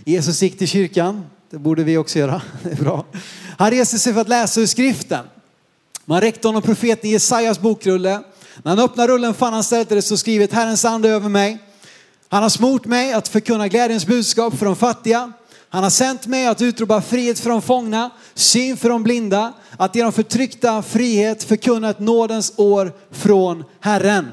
Jesus 0.08 0.42
gick 0.42 0.58
till 0.58 0.68
kyrkan. 0.68 1.26
Det 1.50 1.58
borde 1.58 1.84
vi 1.84 1.98
också 1.98 2.20
göra. 2.20 2.42
Det 2.64 2.72
är 2.72 2.76
bra. 2.76 3.06
Han 3.58 3.72
reste 3.72 4.00
sig 4.00 4.14
för 4.14 4.22
att 4.22 4.30
läsa 4.30 4.62
ur 4.62 4.66
skriften. 4.66 5.26
Man 6.06 6.22
räckte 6.22 6.48
honom 6.48 6.62
profeten 6.62 7.10
Jesajas 7.10 7.60
bokrulle. 7.60 8.22
När 8.64 8.70
han 8.76 8.80
öppnade 8.80 9.14
rullen 9.14 9.34
fann 9.34 9.54
han 9.54 9.64
stället 9.64 9.90
där 9.90 9.96
det 9.96 10.02
stod 10.02 10.20
skrivet 10.20 10.54
Herrens 10.54 10.86
ande 10.86 11.10
över 11.10 11.30
mig. 11.30 11.58
Han 12.30 12.44
har 12.44 12.50
smort 12.50 12.86
mig 12.86 13.14
att 13.14 13.28
förkunna 13.28 13.68
glädjens 13.68 14.06
budskap 14.06 14.58
för 14.58 14.66
de 14.66 14.76
fattiga. 14.76 15.32
Han 15.70 15.84
har 15.84 15.90
sänt 15.90 16.28
mig 16.28 16.48
att 16.48 16.62
utropa 16.62 17.02
frihet 17.02 17.40
för 17.40 17.50
de 17.50 17.62
fångna, 17.62 18.10
syn 18.34 18.78
för 18.78 18.90
de 18.90 19.04
blinda, 19.04 19.54
att 19.78 19.96
ge 19.96 20.04
de 20.04 20.12
förtryckta 20.12 20.82
frihet, 20.82 21.44
förkunna 21.44 21.90
ett 21.90 22.00
nådens 22.00 22.54
år 22.56 22.94
från 23.12 23.64
Herren. 23.80 24.32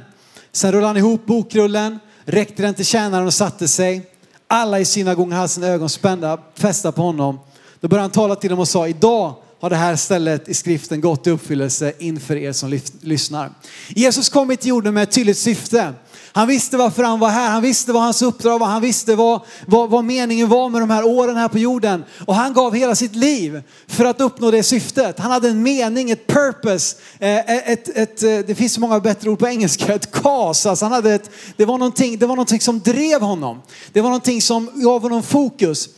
Sen 0.52 0.72
rullade 0.72 0.86
han 0.86 0.96
ihop 0.96 1.26
bokrullen, 1.26 1.98
räckte 2.24 2.62
den 2.62 2.74
till 2.74 2.86
tjänaren 2.86 3.26
och 3.26 3.34
satte 3.34 3.68
sig. 3.68 4.11
Alla 4.54 4.80
i 4.80 4.84
synagogan 4.84 5.32
hade 5.32 5.48
sina 5.48 5.66
ögon 5.66 5.88
spända, 5.88 6.38
fästa 6.54 6.92
på 6.92 7.02
honom. 7.02 7.38
Då 7.80 7.88
började 7.88 8.02
han 8.02 8.10
tala 8.10 8.36
till 8.36 8.50
dem 8.50 8.58
och 8.58 8.68
sa, 8.68 8.88
idag 8.88 9.34
har 9.60 9.70
det 9.70 9.76
här 9.76 9.96
stället 9.96 10.48
i 10.48 10.54
skriften 10.54 11.00
gått 11.00 11.26
i 11.26 11.30
uppfyllelse 11.30 11.92
inför 11.98 12.36
er 12.36 12.52
som 12.52 12.80
lyssnar. 13.00 13.50
Jesus 13.88 14.28
kom 14.28 14.56
till 14.56 14.68
jorden 14.68 14.94
med 14.94 15.02
ett 15.02 15.12
tydligt 15.12 15.38
syfte. 15.38 15.92
Han 16.34 16.48
visste 16.48 16.76
varför 16.76 17.02
han 17.02 17.20
var 17.20 17.28
här, 17.28 17.50
han 17.50 17.62
visste 17.62 17.92
vad 17.92 18.02
hans 18.02 18.22
uppdrag 18.22 18.58
var, 18.58 18.66
han 18.66 18.82
visste 18.82 19.14
vad, 19.14 19.40
vad, 19.66 19.90
vad, 19.90 20.04
meningen 20.04 20.48
var 20.48 20.68
med 20.68 20.82
de 20.82 20.90
här 20.90 21.04
åren 21.04 21.36
här 21.36 21.48
på 21.48 21.58
jorden. 21.58 22.04
Och 22.26 22.34
han 22.34 22.52
gav 22.52 22.74
hela 22.74 22.94
sitt 22.94 23.14
liv 23.14 23.62
för 23.86 24.04
att 24.04 24.20
uppnå 24.20 24.50
det 24.50 24.62
syftet. 24.62 25.18
Han 25.18 25.30
hade 25.30 25.48
en 25.48 25.62
mening, 25.62 26.10
ett 26.10 26.26
purpose, 26.26 26.96
eh, 27.18 27.38
eh, 27.38 27.70
ett, 27.70 27.88
ett, 27.88 28.22
ett, 28.22 28.46
det 28.46 28.54
finns 28.54 28.72
så 28.72 28.80
många 28.80 29.00
bättre 29.00 29.30
ord 29.30 29.38
på 29.38 29.48
engelska, 29.48 29.94
ett 29.94 30.12
cause. 30.12 30.70
Alltså 30.70 30.84
han 30.84 30.92
hade 30.92 31.14
ett, 31.14 31.30
det, 31.56 31.64
var 31.64 31.78
någonting, 31.78 32.18
det 32.18 32.26
var 32.26 32.36
någonting 32.36 32.60
som 32.60 32.80
drev 32.80 33.20
honom. 33.20 33.62
Det 33.92 34.00
var 34.00 34.08
någonting 34.08 34.42
som 34.42 34.70
gav 34.74 35.02
honom 35.02 35.22
fokus. 35.22 35.88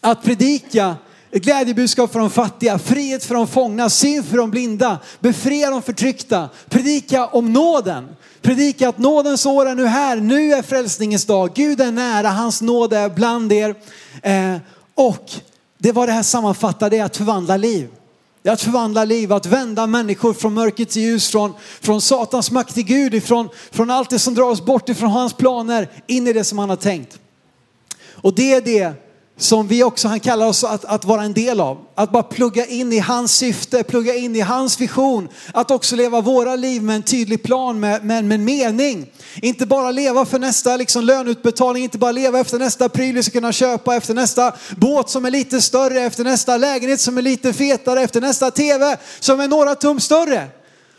Att 0.00 0.22
predika 0.22 0.96
ett 1.32 1.42
glädjebudskap 1.42 2.12
för 2.12 2.20
de 2.20 2.30
fattiga, 2.30 2.78
frihet 2.78 3.24
för 3.24 3.34
de 3.34 3.46
fångna, 3.46 3.88
syn 3.88 4.24
för 4.24 4.36
de 4.36 4.50
blinda, 4.50 4.98
befria 5.20 5.70
de 5.70 5.82
förtryckta, 5.82 6.48
predika 6.68 7.26
om 7.26 7.52
nåden. 7.52 8.08
Predika 8.42 8.88
att 8.88 8.98
nådens 8.98 9.46
år 9.46 9.66
är 9.66 9.74
nu 9.74 9.86
här, 9.86 10.16
nu 10.16 10.52
är 10.52 10.62
frälsningens 10.62 11.24
dag, 11.24 11.50
Gud 11.54 11.80
är 11.80 11.92
nära, 11.92 12.28
hans 12.28 12.62
nåd 12.62 12.92
är 12.92 13.08
bland 13.08 13.52
er. 13.52 13.74
Eh, 14.22 14.56
och 14.94 15.30
det 15.78 15.92
var 15.92 16.06
det 16.06 16.12
här 16.12 16.22
sammanfattade, 16.22 16.96
är 16.96 17.04
att 17.04 17.16
förvandla 17.16 17.56
liv. 17.56 17.88
Det 18.42 18.48
är 18.48 18.52
att 18.52 18.60
förvandla 18.60 19.04
liv, 19.04 19.32
att 19.32 19.46
vända 19.46 19.86
människor 19.86 20.32
från 20.32 20.54
mörker 20.54 20.84
till 20.84 21.02
ljus, 21.02 21.28
från, 21.28 21.54
från 21.80 22.00
Satans 22.00 22.50
makt 22.50 22.74
till 22.74 22.84
Gud, 22.84 23.14
ifrån, 23.14 23.48
från 23.70 23.90
allt 23.90 24.10
det 24.10 24.18
som 24.18 24.34
drar 24.34 24.50
oss 24.50 24.64
bort 24.64 24.88
ifrån 24.88 25.10
hans 25.10 25.32
planer, 25.32 25.88
in 26.06 26.26
i 26.26 26.32
det 26.32 26.44
som 26.44 26.58
han 26.58 26.68
har 26.68 26.76
tänkt. 26.76 27.18
Och 28.12 28.34
det 28.34 28.52
är 28.52 28.60
det 28.60 29.09
som 29.42 29.68
vi 29.68 29.82
också, 29.82 30.08
han 30.08 30.20
kallar 30.20 30.46
oss 30.46 30.64
att, 30.64 30.84
att 30.84 31.04
vara 31.04 31.22
en 31.22 31.32
del 31.32 31.60
av. 31.60 31.78
Att 31.94 32.12
bara 32.12 32.22
plugga 32.22 32.66
in 32.66 32.92
i 32.92 32.98
hans 32.98 33.32
syfte, 33.32 33.82
plugga 33.82 34.14
in 34.14 34.36
i 34.36 34.40
hans 34.40 34.80
vision. 34.80 35.28
Att 35.54 35.70
också 35.70 35.96
leva 35.96 36.20
våra 36.20 36.56
liv 36.56 36.82
med 36.82 36.96
en 36.96 37.02
tydlig 37.02 37.42
plan, 37.42 37.80
med, 37.80 38.04
med, 38.04 38.24
med 38.24 38.40
mening. 38.40 39.06
Inte 39.42 39.66
bara 39.66 39.90
leva 39.90 40.24
för 40.24 40.38
nästa 40.38 40.76
liksom, 40.76 41.04
löneutbetalning, 41.04 41.82
inte 41.82 41.98
bara 41.98 42.12
leva 42.12 42.40
efter 42.40 42.58
nästa 42.58 42.88
pryl 42.88 43.14
vi 43.14 43.22
ska 43.22 43.32
kunna 43.32 43.52
köpa, 43.52 43.96
efter 43.96 44.14
nästa 44.14 44.52
båt 44.76 45.08
som 45.08 45.24
är 45.24 45.30
lite 45.30 45.60
större, 45.60 46.00
efter 46.00 46.24
nästa 46.24 46.56
lägenhet 46.56 47.00
som 47.00 47.18
är 47.18 47.22
lite 47.22 47.52
fetare, 47.52 48.02
efter 48.02 48.20
nästa 48.20 48.50
tv 48.50 48.96
som 49.20 49.40
är 49.40 49.48
några 49.48 49.74
tum 49.74 50.00
större. 50.00 50.48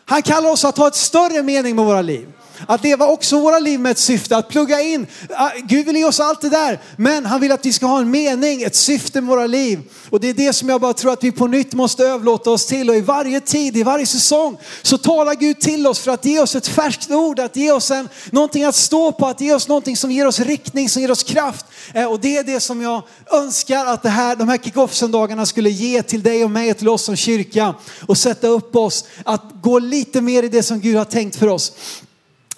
Han 0.06 0.22
kallar 0.22 0.50
oss 0.50 0.66
att 0.66 0.78
ha 0.78 0.88
ett 0.88 0.96
större 0.96 1.44
mening 1.44 1.76
med 1.76 1.86
våra 1.86 2.02
liv. 2.02 2.28
Att 2.68 2.84
leva 2.84 3.08
också 3.08 3.40
våra 3.40 3.60
liv 3.60 3.80
med 3.80 3.92
ett 3.92 3.98
syfte, 3.98 4.38
att 4.38 4.50
plugga 4.50 4.82
in. 4.82 5.08
Ah, 5.30 5.50
Gud 5.64 5.86
vill 5.86 5.96
ge 5.96 6.06
oss 6.06 6.20
allt 6.20 6.42
det 6.42 6.50
där, 6.50 6.80
men 6.96 7.26
han 7.26 7.42
vill 7.42 7.52
att 7.52 7.66
vi 7.66 7.74
ska 7.74 7.86
ha 7.86 8.00
en 8.00 8.12
mening, 8.12 8.64
ett 8.64 8.76
syfte 8.76 9.22
med 9.22 9.30
våra 9.30 9.48
liv. 9.48 9.80
Och 10.10 10.20
det 10.20 10.30
är 10.30 10.34
det 10.34 10.54
som 10.54 10.70
jag 10.70 10.82
bara 10.82 10.94
tror 10.94 11.14
att 11.14 11.24
vi 11.24 11.32
på 11.32 11.48
nytt 11.48 11.74
måste 11.74 12.04
överlåta 12.04 12.52
oss 12.52 12.66
till. 12.66 12.90
Och 12.90 12.96
i 12.96 13.02
varje 13.02 13.40
tid, 13.40 13.78
i 13.78 13.84
varje 13.84 14.06
säsong 14.06 14.58
så 14.82 14.98
talar 14.98 15.36
Gud 15.36 15.60
till 15.60 15.88
oss 15.88 16.00
för 16.00 16.12
att 16.12 16.26
ge 16.26 16.40
oss 16.40 16.56
ett 16.56 16.68
färskt 16.68 17.12
ord, 17.12 17.40
att 17.40 17.56
ge 17.56 17.72
oss 17.72 17.92
en, 17.92 18.10
någonting 18.32 18.64
att 18.64 18.76
stå 18.76 19.12
på, 19.12 19.28
att 19.28 19.42
ge 19.42 19.54
oss 19.54 19.68
någonting 19.68 19.98
som 19.98 20.12
ger 20.12 20.28
oss 20.28 20.40
riktning, 20.40 20.90
som 20.90 21.02
ger 21.02 21.12
oss 21.12 21.24
kraft. 21.24 21.66
Eh, 21.94 22.06
och 22.06 22.20
det 22.20 22.38
är 22.38 22.44
det 22.44 22.60
som 22.60 22.82
jag 22.82 23.04
önskar 23.32 23.86
att 23.86 24.04
det 24.04 24.10
här, 24.10 24.36
de 24.36 24.50
här 24.50 24.58
kick-off-söndagarna 24.58 25.46
skulle 25.46 25.70
ge 25.70 26.04
till 26.04 26.24
dig 26.24 26.44
och 26.44 26.52
mig 26.52 26.72
och 26.72 26.78
till 26.78 26.90
oss 26.90 27.04
som 27.04 27.16
kyrka. 27.16 27.76
Och 28.08 28.18
sätta 28.18 28.48
upp 28.48 28.76
oss 28.76 29.06
att 29.26 29.44
gå 29.62 29.80
lite 29.80 30.22
mer 30.22 30.44
i 30.44 30.50
det 30.50 30.64
som 30.64 30.80
Gud 30.80 30.98
har 30.98 31.06
tänkt 31.06 31.36
för 31.36 31.48
oss. 31.48 31.72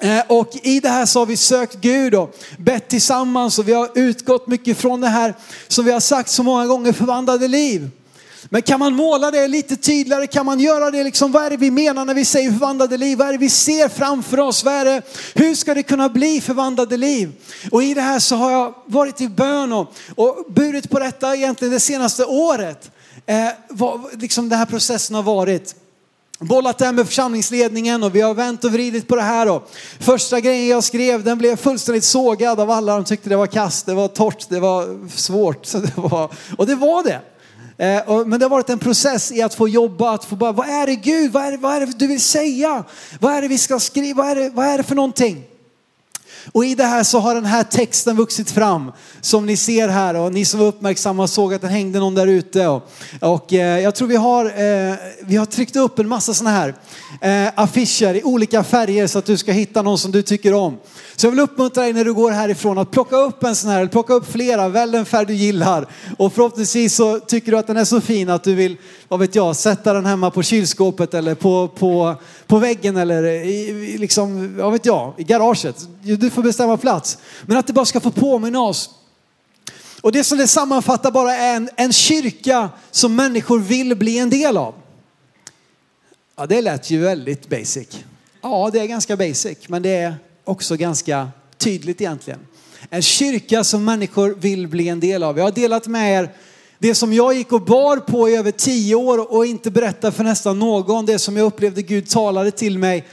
Eh, 0.03 0.21
och 0.27 0.49
i 0.63 0.79
det 0.79 0.89
här 0.89 1.05
så 1.05 1.19
har 1.19 1.25
vi 1.25 1.37
sökt 1.37 1.75
Gud 1.75 2.15
och 2.15 2.35
bett 2.57 2.87
tillsammans 2.87 3.59
och 3.59 3.67
vi 3.67 3.73
har 3.73 3.89
utgått 3.95 4.47
mycket 4.47 4.77
från 4.77 5.01
det 5.01 5.07
här 5.07 5.33
som 5.67 5.85
vi 5.85 5.91
har 5.91 5.99
sagt 5.99 6.29
så 6.29 6.43
många 6.43 6.67
gånger, 6.67 6.93
förvandlade 6.93 7.47
liv. 7.47 7.89
Men 8.49 8.61
kan 8.61 8.79
man 8.79 8.95
måla 8.95 9.31
det 9.31 9.47
lite 9.47 9.75
tydligare? 9.75 10.27
Kan 10.27 10.45
man 10.45 10.59
göra 10.59 10.91
det 10.91 11.03
liksom, 11.03 11.31
vad 11.31 11.45
är 11.45 11.49
det 11.49 11.57
vi 11.57 11.71
menar 11.71 12.05
när 12.05 12.13
vi 12.13 12.25
säger 12.25 12.51
förvandlade 12.51 12.97
liv? 12.97 13.17
Vad 13.17 13.27
är 13.27 13.31
det 13.31 13.37
vi 13.37 13.49
ser 13.49 13.89
framför 13.89 14.39
oss? 14.39 14.63
Vad 14.63 14.73
är 14.73 14.85
det, 14.85 15.01
hur 15.33 15.55
ska 15.55 15.73
det 15.73 15.83
kunna 15.83 16.09
bli 16.09 16.41
förvandlade 16.41 16.97
liv? 16.97 17.31
Och 17.71 17.83
i 17.83 17.93
det 17.93 18.01
här 18.01 18.19
så 18.19 18.35
har 18.35 18.51
jag 18.51 18.73
varit 18.85 19.21
i 19.21 19.27
bön 19.27 19.73
och, 19.73 19.93
och 20.15 20.45
burit 20.49 20.89
på 20.89 20.99
detta 20.99 21.35
egentligen 21.35 21.73
det 21.73 21.79
senaste 21.79 22.25
året. 22.25 22.91
Eh, 23.25 23.47
vad 23.69 24.21
liksom 24.21 24.49
den 24.49 24.59
här 24.59 24.65
processen 24.65 25.15
har 25.15 25.23
varit 25.23 25.75
bollat 26.43 26.77
det 26.77 26.85
här 26.85 26.93
med 26.93 27.07
församlingsledningen 27.07 28.03
och 28.03 28.15
vi 28.15 28.21
har 28.21 28.33
vänt 28.33 28.63
och 28.63 28.71
vridit 28.71 29.07
på 29.07 29.15
det 29.15 29.21
här. 29.21 29.49
Och 29.49 29.69
första 29.99 30.39
grejen 30.39 30.67
jag 30.67 30.83
skrev 30.83 31.23
den 31.23 31.37
blev 31.37 31.55
fullständigt 31.55 32.03
sågad 32.03 32.59
av 32.59 32.71
alla. 32.71 32.95
De 32.95 33.03
tyckte 33.03 33.29
det 33.29 33.35
var 33.35 33.47
kast, 33.47 33.85
det 33.85 33.93
var 33.93 34.07
torrt, 34.07 34.49
det 34.49 34.59
var 34.59 35.09
svårt. 35.09 35.65
Så 35.65 35.77
det 35.77 35.93
var, 35.95 36.31
och 36.57 36.67
det 36.67 36.75
var 36.75 37.03
det. 37.03 37.21
Eh, 37.77 38.25
men 38.25 38.39
det 38.39 38.45
har 38.45 38.49
varit 38.49 38.69
en 38.69 38.79
process 38.79 39.31
i 39.31 39.41
att 39.41 39.55
få 39.55 39.67
jobba, 39.67 40.11
att 40.11 40.25
få 40.25 40.35
bara, 40.35 40.51
vad 40.51 40.69
är 40.69 40.87
det 40.87 40.95
Gud, 40.95 41.31
vad 41.31 41.43
är 41.43 41.51
det, 41.51 41.57
vad 41.57 41.75
är 41.75 41.79
det 41.79 41.99
du 41.99 42.07
vill 42.07 42.21
säga? 42.21 42.83
Vad 43.19 43.33
är 43.33 43.41
det 43.41 43.47
vi 43.47 43.57
ska 43.57 43.79
skriva, 43.79 44.23
vad 44.23 44.31
är 44.31 44.35
det, 44.35 44.49
vad 44.49 44.65
är 44.65 44.77
det 44.77 44.83
för 44.83 44.95
någonting? 44.95 45.43
Och 46.51 46.65
i 46.65 46.75
det 46.75 46.83
här 46.83 47.03
så 47.03 47.19
har 47.19 47.35
den 47.35 47.45
här 47.45 47.63
texten 47.63 48.15
vuxit 48.15 48.51
fram 48.51 48.91
som 49.21 49.45
ni 49.45 49.57
ser 49.57 49.87
här 49.87 50.15
och 50.15 50.33
ni 50.33 50.45
som 50.45 50.59
var 50.59 50.67
uppmärksamma 50.67 51.27
såg 51.27 51.53
att 51.53 51.61
den 51.61 51.69
hängde 51.69 51.99
någon 51.99 52.15
där 52.15 52.27
ute. 52.27 52.67
Och, 52.67 52.91
och 53.21 53.53
eh, 53.53 53.79
jag 53.79 53.95
tror 53.95 54.07
vi 54.07 54.15
har, 54.15 54.45
eh, 54.45 54.95
vi 55.21 55.35
har 55.35 55.45
tryckt 55.45 55.75
upp 55.75 55.99
en 55.99 56.07
massa 56.07 56.33
sådana 56.33 56.57
här 56.57 56.75
eh, 57.21 57.51
affischer 57.55 58.15
i 58.15 58.23
olika 58.23 58.63
färger 58.63 59.07
så 59.07 59.19
att 59.19 59.25
du 59.25 59.37
ska 59.37 59.51
hitta 59.51 59.81
någon 59.81 59.97
som 59.97 60.11
du 60.11 60.21
tycker 60.21 60.53
om. 60.53 60.77
Så 61.15 61.25
jag 61.25 61.31
vill 61.31 61.39
uppmuntra 61.39 61.83
dig 61.83 61.93
när 61.93 62.05
du 62.05 62.13
går 62.13 62.31
härifrån 62.31 62.77
att 62.77 62.91
plocka 62.91 63.15
upp 63.15 63.43
en 63.43 63.55
sån 63.55 63.69
här, 63.69 63.79
eller 63.79 63.89
plocka 63.89 64.13
upp 64.13 64.31
flera, 64.31 64.69
välj 64.69 64.91
den 64.91 65.05
färg 65.05 65.25
du 65.25 65.33
gillar. 65.33 65.87
Och 66.17 66.33
förhoppningsvis 66.33 66.95
så 66.95 67.19
tycker 67.19 67.51
du 67.51 67.57
att 67.57 67.67
den 67.67 67.77
är 67.77 67.85
så 67.85 68.01
fin 68.01 68.29
att 68.29 68.43
du 68.43 68.55
vill, 68.55 68.77
vad 69.07 69.19
vet 69.19 69.35
jag, 69.35 69.55
sätta 69.55 69.93
den 69.93 70.05
hemma 70.05 70.31
på 70.31 70.43
kylskåpet 70.43 71.13
eller 71.13 71.35
på, 71.35 71.67
på, 71.67 72.15
på 72.47 72.57
väggen 72.57 72.97
eller 72.97 73.23
i, 73.23 73.97
liksom, 73.97 74.57
vad 74.57 74.71
vet 74.71 74.85
jag, 74.85 75.13
i 75.17 75.23
garaget. 75.23 75.87
Du 76.01 76.29
får 76.33 76.43
bestämma 76.43 76.77
plats. 76.77 77.17
Men 77.45 77.57
att 77.57 77.67
det 77.67 77.73
bara 77.73 77.85
ska 77.85 77.99
få 77.99 78.11
påminna 78.11 78.61
oss 78.61 78.89
och 80.03 80.11
det 80.11 80.23
som 80.23 80.37
det 80.37 80.47
sammanfattar 80.47 81.11
bara 81.11 81.35
är 81.35 81.55
en, 81.55 81.69
en 81.75 81.93
kyrka 81.93 82.69
som 82.91 83.15
människor 83.15 83.59
vill 83.59 83.95
bli 83.95 84.19
en 84.19 84.29
del 84.29 84.57
av. 84.57 84.75
Ja, 86.35 86.45
det 86.45 86.61
lät 86.61 86.89
ju 86.89 86.99
väldigt 86.99 87.49
basic. 87.49 87.87
Ja, 88.41 88.69
det 88.73 88.79
är 88.79 88.85
ganska 88.85 89.17
basic, 89.17 89.57
men 89.67 89.81
det 89.81 89.89
är 89.89 90.15
också 90.43 90.75
ganska 90.75 91.29
tydligt 91.57 92.01
egentligen. 92.01 92.39
En 92.89 93.01
kyrka 93.01 93.63
som 93.63 93.85
människor 93.85 94.35
vill 94.39 94.67
bli 94.67 94.89
en 94.89 94.99
del 94.99 95.23
av. 95.23 95.37
Jag 95.37 95.43
har 95.43 95.51
delat 95.51 95.87
med 95.87 96.19
er 96.19 96.29
det 96.79 96.95
som 96.95 97.13
jag 97.13 97.33
gick 97.33 97.51
och 97.51 97.61
bar 97.61 97.97
på 97.97 98.29
i 98.29 98.35
över 98.35 98.51
tio 98.51 98.95
år 98.95 99.33
och 99.33 99.45
inte 99.45 99.71
berättade 99.71 100.13
för 100.13 100.23
nästan 100.23 100.59
någon. 100.59 101.05
Det 101.05 101.19
som 101.19 101.37
jag 101.37 101.45
upplevde 101.45 101.81
Gud 101.81 102.09
talade 102.09 102.51
till 102.51 102.77
mig 102.77 103.07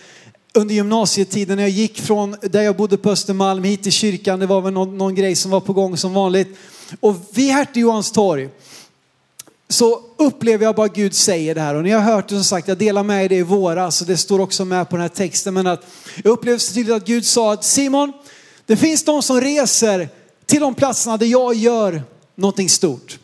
under 0.55 0.75
gymnasietiden 0.75 1.57
när 1.57 1.63
jag 1.63 1.71
gick 1.71 2.01
från 2.01 2.37
där 2.43 2.63
jag 2.63 2.77
bodde 2.77 2.97
på 2.97 3.11
Östermalm 3.11 3.65
hit 3.65 3.83
till 3.83 3.93
kyrkan. 3.93 4.41
Det 4.41 4.47
var 4.47 4.61
väl 4.61 4.73
någon, 4.73 4.99
någon 4.99 5.15
grej 5.15 5.37
som 5.37 5.51
var 5.51 5.61
på 5.61 5.73
gång 5.73 5.97
som 5.97 6.15
vanligt. 6.15 6.59
Och 7.01 7.17
vid 7.33 7.51
Hertig 7.51 7.81
Johans 7.81 8.13
torg 8.13 8.49
så 9.69 10.03
upplever 10.17 10.65
jag 10.65 10.75
bara 10.75 10.89
Gud 10.89 11.15
säger 11.15 11.55
det 11.55 11.61
här. 11.61 11.75
Och 11.75 11.83
ni 11.83 11.91
har 11.91 12.01
hört 12.01 12.29
det 12.29 12.35
som 12.35 12.45
sagt, 12.45 12.69
jag 12.69 12.79
delar 12.79 13.03
med 13.03 13.25
er 13.25 13.29
det 13.29 13.37
i 13.37 13.43
våras 13.43 14.01
och 14.01 14.07
det 14.07 14.17
står 14.17 14.41
också 14.41 14.65
med 14.65 14.89
på 14.89 14.97
den 14.97 15.03
här 15.03 15.09
texten. 15.09 15.55
Men 15.55 15.67
att 15.67 15.87
jag 16.25 16.31
upplever 16.31 16.59
så 16.59 16.75
tydligt 16.75 16.95
att 16.95 17.07
Gud 17.07 17.27
sa 17.27 17.53
att 17.53 17.65
Simon, 17.65 18.13
det 18.67 18.77
finns 18.77 19.05
de 19.05 19.23
som 19.23 19.41
reser 19.41 20.09
till 20.47 20.61
de 20.61 20.75
platserna 20.75 21.17
där 21.17 21.27
jag 21.27 21.55
gör 21.55 22.03
någonting 22.35 22.69
stort. 22.69 23.19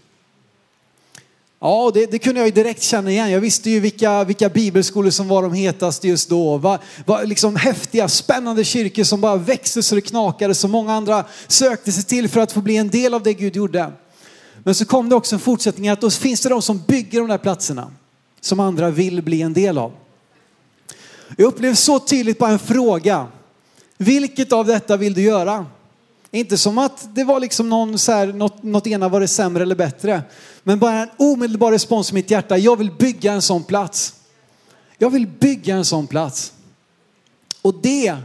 Ja, 1.60 1.90
det, 1.94 2.06
det, 2.06 2.18
kunde 2.18 2.40
jag 2.40 2.46
ju 2.46 2.54
direkt 2.54 2.82
känna 2.82 3.10
igen. 3.10 3.30
Jag 3.30 3.40
visste 3.40 3.70
ju 3.70 3.80
vilka, 3.80 4.24
vilka 4.24 4.48
bibelskolor 4.48 5.10
som 5.10 5.28
var 5.28 5.42
de 5.42 5.52
hetaste 5.52 6.08
just 6.08 6.28
då. 6.28 6.56
Va, 6.56 6.78
va, 7.04 7.22
liksom 7.22 7.56
häftiga, 7.56 8.08
spännande 8.08 8.64
kyrkor 8.64 9.04
som 9.04 9.20
bara 9.20 9.36
växte 9.36 9.82
så 9.82 9.94
det 9.94 10.00
knakade. 10.00 10.54
Så 10.54 10.68
många 10.68 10.92
andra 10.92 11.24
sökte 11.48 11.92
sig 11.92 12.04
till 12.04 12.28
för 12.28 12.40
att 12.40 12.52
få 12.52 12.60
bli 12.60 12.76
en 12.76 12.88
del 12.88 13.14
av 13.14 13.22
det 13.22 13.34
Gud 13.34 13.56
gjorde. 13.56 13.92
Men 14.62 14.74
så 14.74 14.84
kom 14.84 15.08
det 15.08 15.14
också 15.14 15.34
en 15.34 15.40
fortsättning 15.40 15.88
att 15.88 16.00
då 16.00 16.10
finns 16.10 16.40
det 16.40 16.48
de 16.48 16.62
som 16.62 16.82
bygger 16.86 17.20
de 17.20 17.28
där 17.28 17.38
platserna 17.38 17.92
som 18.40 18.60
andra 18.60 18.90
vill 18.90 19.22
bli 19.22 19.42
en 19.42 19.52
del 19.52 19.78
av. 19.78 19.92
Jag 21.36 21.46
upplevde 21.46 21.76
så 21.76 21.98
tydligt 21.98 22.38
bara 22.38 22.50
en 22.50 22.58
fråga. 22.58 23.26
Vilket 23.96 24.52
av 24.52 24.66
detta 24.66 24.96
vill 24.96 25.14
du 25.14 25.22
göra? 25.22 25.66
Inte 26.36 26.58
som 26.58 26.78
att 26.78 27.14
det 27.14 27.24
var 27.24 27.40
liksom 27.40 27.68
någon 27.68 27.98
så 27.98 28.12
här, 28.12 28.26
något, 28.26 28.62
något 28.62 28.86
ena 28.86 29.08
var 29.08 29.20
det 29.20 29.28
sämre 29.28 29.62
eller 29.62 29.74
bättre. 29.74 30.22
Men 30.62 30.78
bara 30.78 31.02
en 31.02 31.08
omedelbar 31.16 31.72
respons 31.72 32.10
i 32.10 32.14
mitt 32.14 32.30
hjärta. 32.30 32.58
Jag 32.58 32.76
vill 32.76 32.90
bygga 32.92 33.32
en 33.32 33.42
sån 33.42 33.64
plats. 33.64 34.14
Jag 34.98 35.10
vill 35.10 35.26
bygga 35.26 35.76
en 35.76 35.84
sån 35.84 36.06
plats. 36.06 36.52
Och 37.62 37.74
det, 37.82 38.16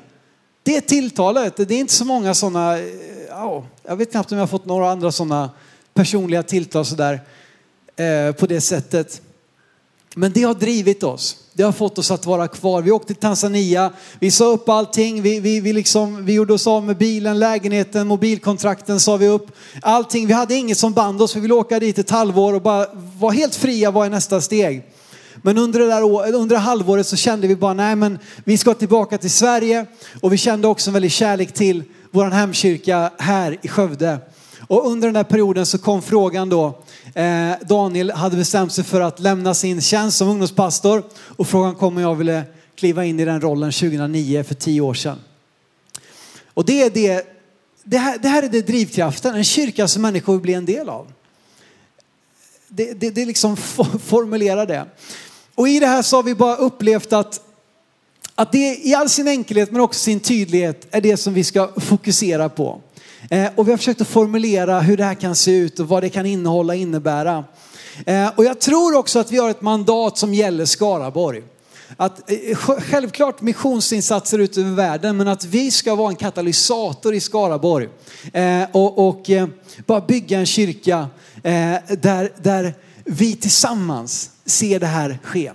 det 0.64 0.82
tilltalet. 0.82 1.58
Det 1.58 1.76
är 1.76 1.80
inte 1.80 1.94
så 1.94 2.06
många 2.06 2.34
sådana, 2.34 2.74
oh, 2.74 3.58
eh, 3.58 3.64
jag 3.84 3.96
vet 3.96 4.12
knappt 4.12 4.32
om 4.32 4.38
jag 4.38 4.44
har 4.44 4.48
fått 4.48 4.66
några 4.66 4.92
andra 4.92 5.12
sådana 5.12 5.50
personliga 5.94 6.44
tilltal 6.44 6.86
sådär 6.86 7.22
eh, 7.96 8.36
på 8.36 8.48
det 8.48 8.62
sättet. 8.62 9.22
Men 10.16 10.32
det 10.32 10.44
har 10.44 10.54
drivit 10.54 11.04
oss. 11.04 11.38
Det 11.62 11.66
har 11.66 11.72
fått 11.72 11.98
oss 11.98 12.12
att 12.12 12.26
vara 12.26 12.48
kvar. 12.48 12.82
Vi 12.82 12.92
åkte 12.92 13.08
till 13.08 13.16
Tanzania, 13.16 13.92
vi 14.20 14.32
sa 14.32 14.46
upp 14.46 14.70
allting, 14.70 15.22
vi, 15.22 15.40
vi, 15.40 15.60
vi, 15.60 15.74
liksom, 15.74 16.26
vi 16.26 16.34
gjorde 16.34 16.54
oss 16.54 16.68
av 16.68 16.84
med 16.84 16.98
bilen, 16.98 17.40
lägenheten, 17.40 18.08
mobilkontrakten 18.08 19.00
sa 19.00 19.18
vi 19.18 19.28
upp. 19.28 19.48
Allting, 19.82 20.28
vi 20.28 20.34
hade 20.34 20.56
inget 20.56 20.78
som 20.78 20.94
band 20.94 21.22
oss, 21.22 21.36
vi 21.36 21.40
ville 21.40 21.54
åka 21.54 21.80
dit 21.80 22.00
ett 22.00 22.10
halvår 22.10 22.54
och 22.54 22.62
bara 22.62 22.88
vara 23.20 23.32
helt 23.32 23.56
fria, 23.56 23.92
vad 23.92 24.06
är 24.06 24.10
nästa 24.10 24.42
steg? 24.42 24.84
Men 25.42 25.58
under 25.58 25.80
det 25.80 25.86
där 25.86 26.02
under 26.36 26.56
det 26.56 26.62
halvåret 26.62 27.08
så 27.08 27.16
kände 27.16 27.48
vi 27.48 27.56
bara, 27.56 27.74
nej 27.74 27.96
men 27.96 28.20
vi 28.44 28.58
ska 28.58 28.74
tillbaka 28.74 29.18
till 29.18 29.32
Sverige 29.32 29.86
och 30.22 30.34
vi 30.34 30.38
kände 30.38 30.68
också 30.68 30.90
en 30.90 30.94
väldig 30.94 31.12
kärlek 31.12 31.54
till 31.54 31.84
vår 32.12 32.26
hemkyrka 32.26 33.12
här 33.18 33.58
i 33.62 33.68
Skövde. 33.68 34.20
Och 34.72 34.88
under 34.88 35.08
den 35.08 35.14
där 35.14 35.24
perioden 35.24 35.66
så 35.66 35.78
kom 35.78 36.02
frågan 36.02 36.50
då, 36.50 36.80
eh, 37.16 37.52
Daniel 37.62 38.12
hade 38.12 38.38
bestämt 38.38 38.74
sig 38.74 38.84
för 38.84 39.02
att 39.02 39.20
lämna 39.20 39.54
sin 39.54 39.82
tjänst 39.82 40.18
som 40.18 40.28
ungdomspastor 40.28 41.04
och 41.14 41.48
frågan 41.48 41.76
kom 41.76 41.96
om 41.96 42.02
jag 42.02 42.16
ville 42.16 42.44
kliva 42.76 43.06
in 43.06 43.20
i 43.20 43.26
den 43.26 43.42
rollen 43.42 43.72
2009 43.72 44.44
för 44.44 44.56
tio 44.56 44.82
år 44.82 44.94
sedan. 44.94 45.20
Och 46.54 46.66
det 46.66 46.82
är 46.82 46.90
det, 46.90 47.26
det 47.84 47.98
här, 47.98 48.18
det 48.18 48.28
här 48.28 48.44
är 48.44 48.50
det 48.50 48.62
drivkraften, 48.62 49.36
en 49.36 49.44
kyrka 49.44 49.88
som 49.88 50.02
människor 50.02 50.34
vill 50.34 50.42
bli 50.42 50.54
en 50.54 50.66
del 50.66 50.90
av. 50.90 51.08
Det, 52.68 52.94
det, 52.94 53.10
det 53.10 53.26
liksom 53.26 53.58
formulerar 54.04 54.66
det. 54.66 54.86
Och 55.56 55.70
i 55.70 55.80
det 55.80 55.88
här 55.88 56.02
så 56.02 56.16
har 56.16 56.24
vi 56.24 56.36
bara 56.36 56.56
upplevt 56.56 57.14
att, 57.14 57.42
att 58.36 58.52
det 58.52 58.88
i 58.88 58.96
all 58.96 59.10
sin 59.10 59.28
enkelhet 59.28 59.72
men 59.72 59.82
också 59.82 60.00
sin 60.00 60.20
tydlighet 60.20 60.88
är 60.92 61.02
det 61.02 61.18
som 61.18 61.34
vi 61.34 61.44
ska 61.44 61.72
fokusera 61.78 62.50
på. 62.50 62.82
Eh, 63.30 63.50
och 63.56 63.68
vi 63.68 63.72
har 63.72 63.78
försökt 63.78 64.02
att 64.02 64.08
formulera 64.08 64.80
hur 64.80 64.98
det 64.98 65.04
här 65.04 65.14
kan 65.14 65.36
se 65.36 65.52
ut 65.52 65.80
och 65.80 65.88
vad 65.88 66.04
det 66.04 66.10
kan 66.10 66.26
innehålla 66.26 66.74
och 66.74 66.80
innebära. 66.80 67.44
Eh, 68.06 68.30
och 68.36 68.46
jag 68.46 68.60
tror 68.60 68.98
också 68.98 69.20
att 69.20 69.32
vi 69.32 69.38
har 69.38 69.50
ett 69.50 69.62
mandat 69.62 70.18
som 70.18 70.34
gäller 70.34 70.66
Skaraborg. 70.66 71.44
Att, 71.98 72.32
eh, 72.32 72.58
självklart 72.58 73.42
missionsinsatser 73.42 74.40
ut 74.40 74.58
över 74.58 74.72
världen 74.72 75.18
men 75.18 75.28
att 75.28 75.46
vi 75.46 75.72
ska 75.72 75.96
vara 75.96 76.10
en 76.10 76.16
katalysator 76.16 77.14
i 77.14 77.20
Skaraborg. 77.20 77.90
och, 78.72 79.08
och 79.08 79.30
bara 79.86 80.02
bygga 80.02 80.40
en 80.40 80.46
kyrka 80.46 81.08
där, 82.02 82.42
där 82.42 82.74
vi 83.06 83.36
tillsammans 83.36 84.30
ser 84.46 84.80
det 84.80 84.86
här 84.86 85.20
ske 85.24 85.52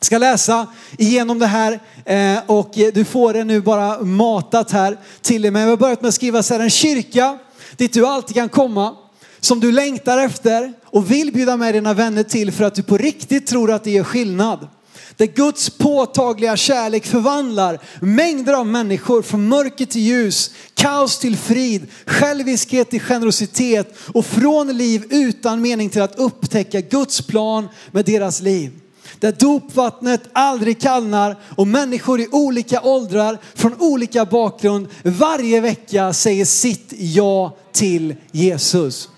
ska 0.00 0.18
läsa 0.18 0.66
igenom 0.98 1.38
det 1.38 1.46
här 1.46 1.80
eh, 2.04 2.38
och 2.46 2.70
du 2.94 3.04
får 3.04 3.32
det 3.32 3.44
nu 3.44 3.60
bara 3.60 4.02
matat 4.02 4.70
här 4.70 4.98
till 5.22 5.42
dig. 5.42 5.50
Men 5.50 5.62
jag 5.62 5.68
har 5.68 5.76
börjat 5.76 6.00
med 6.00 6.08
att 6.08 6.14
skriva 6.14 6.42
så 6.42 6.54
här, 6.54 6.60
en 6.60 6.70
kyrka 6.70 7.38
dit 7.76 7.92
du 7.92 8.06
alltid 8.06 8.36
kan 8.36 8.48
komma, 8.48 8.96
som 9.40 9.60
du 9.60 9.72
längtar 9.72 10.18
efter 10.18 10.72
och 10.84 11.10
vill 11.10 11.32
bjuda 11.32 11.56
med 11.56 11.74
dina 11.74 11.94
vänner 11.94 12.22
till 12.22 12.52
för 12.52 12.64
att 12.64 12.74
du 12.74 12.82
på 12.82 12.96
riktigt 12.96 13.46
tror 13.46 13.72
att 13.72 13.84
det 13.84 13.90
gör 13.90 14.04
skillnad. 14.04 14.68
Där 15.16 15.26
Guds 15.26 15.70
påtagliga 15.70 16.56
kärlek 16.56 17.06
förvandlar 17.06 17.78
mängder 18.00 18.52
av 18.52 18.66
människor 18.66 19.22
från 19.22 19.48
mörker 19.48 19.86
till 19.86 20.00
ljus, 20.02 20.50
kaos 20.74 21.18
till 21.18 21.36
frid, 21.36 21.86
själviskhet 22.06 22.90
till 22.90 23.00
generositet 23.00 23.94
och 24.14 24.26
från 24.26 24.76
liv 24.76 25.04
utan 25.10 25.62
mening 25.62 25.90
till 25.90 26.02
att 26.02 26.18
upptäcka 26.18 26.80
Guds 26.80 27.22
plan 27.22 27.68
med 27.92 28.04
deras 28.04 28.40
liv 28.40 28.72
där 29.20 29.32
dopvattnet 29.32 30.22
aldrig 30.32 30.80
kallnar 30.80 31.36
och 31.56 31.66
människor 31.66 32.20
i 32.20 32.28
olika 32.32 32.82
åldrar 32.82 33.38
från 33.54 33.74
olika 33.78 34.24
bakgrund 34.24 34.88
varje 35.02 35.60
vecka 35.60 36.12
säger 36.12 36.44
sitt 36.44 36.92
ja 36.96 37.56
till 37.72 38.14
Jesus. 38.32 39.08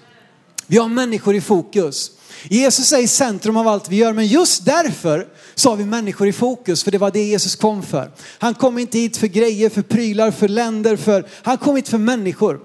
Vi 0.67 0.79
har 0.79 0.89
människor 0.89 1.35
i 1.35 1.41
fokus. 1.41 2.11
Jesus 2.49 2.93
är 2.93 3.03
i 3.03 3.09
centrum 3.09 3.57
av 3.57 3.69
allt 3.69 3.89
vi 3.89 3.97
gör, 3.97 4.13
men 4.13 4.27
just 4.27 4.65
därför 4.65 5.27
så 5.55 5.71
har 5.71 5.77
vi 5.77 5.85
människor 5.85 6.29
i 6.29 6.33
fokus, 6.33 6.85
för 6.85 6.91
det 6.91 6.99
var 6.99 7.11
det 7.11 7.23
Jesus 7.23 7.57
kom 7.57 7.83
för. 7.83 8.11
Han 8.39 8.55
kom 8.55 8.79
inte 8.79 8.99
hit 8.99 9.17
för 9.17 9.27
grejer, 9.27 9.69
för 9.69 9.83
prylar, 9.83 10.31
för 10.31 10.49
länder, 10.49 10.97
för, 10.97 11.27
han 11.43 11.59
kom 11.59 11.77
hit 11.77 11.89
för 11.89 11.99
människor. 11.99 12.61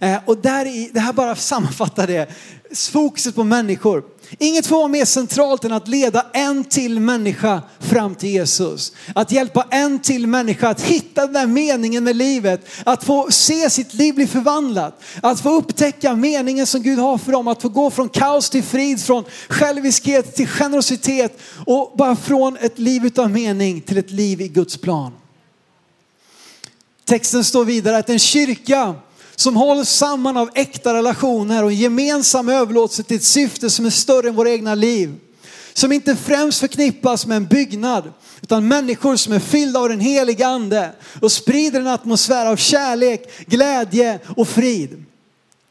Eh, 0.00 0.16
och 0.24 0.38
där 0.38 0.66
i, 0.66 0.90
det 0.92 1.00
här 1.00 1.12
bara 1.12 1.36
sammanfattar 1.36 2.06
det, 2.06 2.28
fokuset 2.74 3.34
på 3.34 3.44
människor. 3.44 4.04
Inget 4.38 4.66
får 4.66 4.76
vara 4.76 4.88
mer 4.88 5.04
centralt 5.04 5.64
än 5.64 5.72
att 5.72 5.88
leda 5.88 6.26
en 6.32 6.64
till 6.64 7.00
människa 7.00 7.62
fram 7.80 8.14
till 8.14 8.28
Jesus. 8.30 8.92
Att 9.14 9.32
hjälpa 9.32 9.66
en 9.70 9.98
till 9.98 10.26
människa 10.26 10.68
att 10.68 10.80
hitta 10.80 11.20
den 11.20 11.32
där 11.32 11.46
meningen 11.46 12.04
med 12.04 12.16
livet. 12.16 12.66
Att 12.84 13.04
få 13.04 13.30
se 13.30 13.70
sitt 13.70 13.94
liv 13.94 14.14
bli 14.14 14.26
förvandlat. 14.26 15.02
Att 15.20 15.40
få 15.40 15.50
upptäcka 15.50 16.16
meningen 16.16 16.66
som 16.66 16.82
Gud 16.82 16.98
har 16.98 17.18
för 17.18 17.32
dem. 17.32 17.48
Att 17.48 17.62
få 17.62 17.68
gå 17.68 17.90
från 17.90 18.08
kaos 18.08 18.50
till 18.50 18.62
frid, 18.62 19.00
från 19.00 19.24
själviskhet 19.48 20.34
till 20.34 20.48
generositet 20.48 21.38
och 21.66 21.92
bara 21.96 22.16
från 22.16 22.56
ett 22.56 22.78
liv 22.78 23.06
utan 23.06 23.32
mening 23.32 23.80
till 23.80 23.98
ett 23.98 24.10
liv 24.10 24.40
i 24.40 24.48
Guds 24.48 24.76
plan. 24.76 25.12
Texten 27.04 27.44
står 27.44 27.64
vidare 27.64 27.98
att 27.98 28.10
en 28.10 28.18
kyrka 28.18 28.94
som 29.36 29.56
hålls 29.56 29.88
samman 29.90 30.36
av 30.36 30.50
äkta 30.54 30.94
relationer 30.94 31.64
och 31.64 31.72
gemensam 31.72 32.48
överlåtelse 32.48 33.02
till 33.02 33.16
ett 33.16 33.24
syfte 33.24 33.70
som 33.70 33.86
är 33.86 33.90
större 33.90 34.28
än 34.28 34.34
våra 34.34 34.50
egna 34.50 34.74
liv. 34.74 35.14
som 35.72 35.92
inte 35.92 36.16
främst 36.16 36.60
förknippas 36.60 37.26
med 37.26 37.36
en 37.36 37.46
byggnad, 37.46 38.12
utan 38.42 38.68
människor 38.68 39.16
som 39.16 39.32
är 39.32 39.38
fyllda 39.38 39.80
av 39.80 39.88
den 39.88 40.00
heliga 40.00 40.46
ande 40.46 40.92
och 41.22 41.32
sprider 41.32 41.80
en 41.80 41.86
atmosfär 41.86 42.46
av 42.46 42.56
kärlek, 42.56 43.46
glädje 43.46 44.18
och 44.36 44.48
frid. 44.48 45.04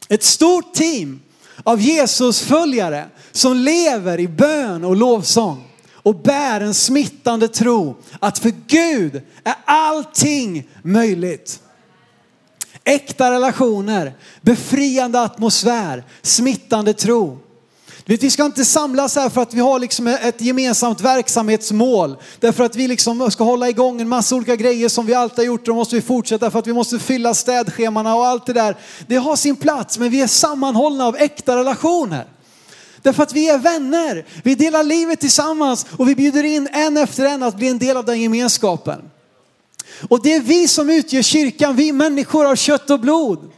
Ett 0.08 0.24
stort 0.24 0.74
team 0.74 1.20
av 1.64 1.80
Jesus 1.80 2.40
följare 2.40 3.08
som 3.32 3.56
lever 3.56 4.20
i 4.20 4.28
bön 4.28 4.84
och 4.84 4.96
lovsång 4.96 5.64
och 5.92 6.14
bär 6.22 6.60
en 6.60 6.74
smittande 6.74 7.48
tro 7.48 7.96
att 8.20 8.38
för 8.38 8.52
Gud 8.66 9.22
är 9.44 9.54
allting 9.64 10.68
möjligt. 10.82 11.60
Äkta 12.88 13.30
relationer, 13.30 14.12
befriande 14.40 15.20
atmosfär, 15.20 16.04
smittande 16.22 16.92
tro. 16.92 17.38
Vet, 18.04 18.22
vi 18.22 18.30
ska 18.30 18.44
inte 18.44 18.64
samlas 18.64 19.16
här 19.16 19.28
för 19.28 19.42
att 19.42 19.54
vi 19.54 19.60
har 19.60 19.78
liksom 19.78 20.06
ett 20.06 20.40
gemensamt 20.40 21.00
verksamhetsmål. 21.00 22.16
Därför 22.40 22.64
att 22.64 22.76
vi 22.76 22.88
liksom 22.88 23.30
ska 23.30 23.44
hålla 23.44 23.68
igång 23.68 24.00
en 24.00 24.08
massa 24.08 24.36
olika 24.36 24.56
grejer 24.56 24.88
som 24.88 25.06
vi 25.06 25.14
alltid 25.14 25.38
har 25.38 25.44
gjort. 25.44 25.60
Och 25.60 25.66
då 25.66 25.74
måste 25.74 25.94
vi 25.94 26.02
fortsätta 26.02 26.50
för 26.50 26.58
att 26.58 26.66
vi 26.66 26.72
måste 26.72 26.98
fylla 26.98 27.34
städschemana 27.34 28.14
och 28.14 28.26
allt 28.26 28.46
det 28.46 28.52
där. 28.52 28.76
Det 29.06 29.16
har 29.16 29.36
sin 29.36 29.56
plats 29.56 29.98
men 29.98 30.10
vi 30.10 30.20
är 30.20 30.26
sammanhållna 30.26 31.06
av 31.06 31.16
äkta 31.16 31.56
relationer. 31.56 32.26
Därför 33.02 33.22
att 33.22 33.32
vi 33.32 33.48
är 33.48 33.58
vänner, 33.58 34.26
vi 34.42 34.54
delar 34.54 34.84
livet 34.84 35.20
tillsammans 35.20 35.86
och 35.96 36.08
vi 36.08 36.14
bjuder 36.14 36.44
in 36.44 36.68
en 36.72 36.96
efter 36.96 37.24
en 37.24 37.42
att 37.42 37.56
bli 37.56 37.68
en 37.68 37.78
del 37.78 37.96
av 37.96 38.04
den 38.04 38.20
gemenskapen. 38.20 39.00
Och 40.08 40.22
det 40.22 40.34
är 40.34 40.40
vi 40.40 40.68
som 40.68 40.90
utgör 40.90 41.22
kyrkan, 41.22 41.76
vi 41.76 41.92
människor 41.92 42.50
av 42.50 42.56
kött 42.56 42.90
och 42.90 43.00
blod. 43.00 43.50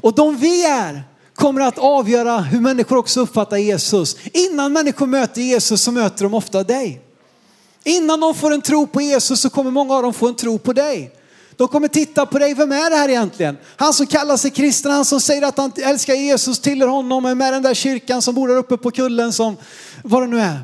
Och 0.00 0.14
de 0.14 0.36
vi 0.36 0.64
är 0.64 1.02
kommer 1.34 1.60
att 1.60 1.78
avgöra 1.78 2.38
hur 2.38 2.60
människor 2.60 2.96
också 2.96 3.20
uppfattar 3.20 3.56
Jesus. 3.56 4.16
Innan 4.32 4.72
människor 4.72 5.06
möter 5.06 5.42
Jesus 5.42 5.82
så 5.82 5.92
möter 5.92 6.24
de 6.24 6.34
ofta 6.34 6.64
dig. 6.64 7.00
Innan 7.84 8.20
de 8.20 8.34
får 8.34 8.52
en 8.52 8.60
tro 8.60 8.86
på 8.86 9.00
Jesus 9.00 9.40
så 9.40 9.50
kommer 9.50 9.70
många 9.70 9.94
av 9.94 10.02
dem 10.02 10.14
få 10.14 10.28
en 10.28 10.34
tro 10.34 10.58
på 10.58 10.72
dig. 10.72 11.12
De 11.56 11.68
kommer 11.68 11.88
titta 11.88 12.26
på 12.26 12.38
dig, 12.38 12.54
vem 12.54 12.72
är 12.72 12.90
det 12.90 12.96
här 12.96 13.08
egentligen? 13.08 13.56
Han 13.76 13.92
som 13.92 14.06
kallar 14.06 14.36
sig 14.36 14.50
kristen, 14.50 14.92
han 14.92 15.04
som 15.04 15.20
säger 15.20 15.42
att 15.42 15.58
han 15.58 15.72
älskar 15.76 16.14
Jesus, 16.14 16.58
tillhör 16.58 16.88
honom, 16.88 17.24
är 17.24 17.34
med 17.34 17.52
den 17.52 17.62
där 17.62 17.74
kyrkan 17.74 18.22
som 18.22 18.34
bor 18.34 18.48
där 18.48 18.56
uppe 18.56 18.76
på 18.76 18.90
kullen 18.90 19.32
som, 19.32 19.56
vad 20.04 20.22
det 20.22 20.26
nu 20.26 20.40
är. 20.40 20.60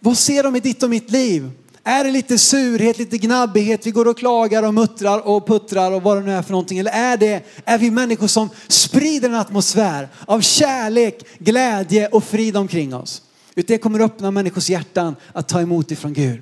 Vad 0.00 0.18
ser 0.18 0.42
de 0.42 0.56
i 0.56 0.60
ditt 0.60 0.82
och 0.82 0.90
mitt 0.90 1.10
liv? 1.10 1.50
Är 1.88 2.04
det 2.04 2.10
lite 2.10 2.38
surhet, 2.38 2.98
lite 2.98 3.18
gnabbighet, 3.18 3.86
vi 3.86 3.90
går 3.90 4.08
och 4.08 4.18
klagar 4.18 4.62
och 4.62 4.74
muttrar 4.74 5.26
och 5.26 5.46
puttrar 5.46 5.92
och 5.92 6.02
vad 6.02 6.16
det 6.16 6.22
nu 6.22 6.32
är 6.32 6.42
för 6.42 6.50
någonting? 6.50 6.78
Eller 6.78 6.92
är 6.92 7.16
det, 7.16 7.42
är 7.64 7.78
vi 7.78 7.90
människor 7.90 8.26
som 8.26 8.48
sprider 8.68 9.28
en 9.28 9.34
atmosfär 9.34 10.08
av 10.24 10.40
kärlek, 10.40 11.26
glädje 11.38 12.08
och 12.08 12.24
frid 12.24 12.56
omkring 12.56 12.94
oss? 12.94 13.22
Det 13.54 13.78
kommer 13.78 14.00
öppna 14.00 14.30
människors 14.30 14.70
hjärtan 14.70 15.16
att 15.32 15.48
ta 15.48 15.60
emot 15.60 15.90
ifrån 15.90 16.12
Gud. 16.12 16.40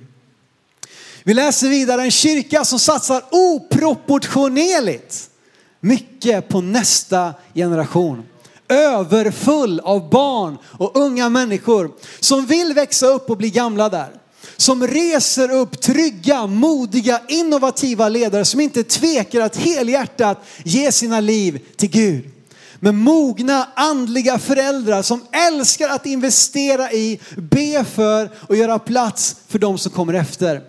Vi 1.24 1.34
läser 1.34 1.68
vidare 1.68 2.02
en 2.02 2.10
kyrka 2.10 2.64
som 2.64 2.78
satsar 2.78 3.22
oproportionerligt 3.30 5.30
mycket 5.80 6.48
på 6.48 6.60
nästa 6.60 7.34
generation. 7.54 8.22
Överfull 8.68 9.80
av 9.80 10.10
barn 10.10 10.58
och 10.64 10.96
unga 10.96 11.28
människor 11.28 11.90
som 12.20 12.46
vill 12.46 12.74
växa 12.74 13.06
upp 13.06 13.30
och 13.30 13.36
bli 13.36 13.50
gamla 13.50 13.88
där. 13.88 14.23
Som 14.56 14.86
reser 14.86 15.50
upp 15.50 15.80
trygga, 15.80 16.46
modiga, 16.46 17.20
innovativa 17.28 18.08
ledare 18.08 18.44
som 18.44 18.60
inte 18.60 18.84
tvekar 18.84 19.40
att 19.40 19.56
helhjärtat 19.56 20.44
ge 20.64 20.92
sina 20.92 21.20
liv 21.20 21.60
till 21.76 21.90
Gud. 21.90 22.30
Med 22.80 22.94
mogna 22.94 23.68
andliga 23.74 24.38
föräldrar 24.38 25.02
som 25.02 25.24
älskar 25.32 25.88
att 25.88 26.06
investera 26.06 26.92
i, 26.92 27.20
be 27.36 27.84
för 27.84 28.30
och 28.48 28.56
göra 28.56 28.78
plats 28.78 29.36
för 29.48 29.58
de 29.58 29.78
som 29.78 29.92
kommer 29.92 30.14
efter. 30.14 30.62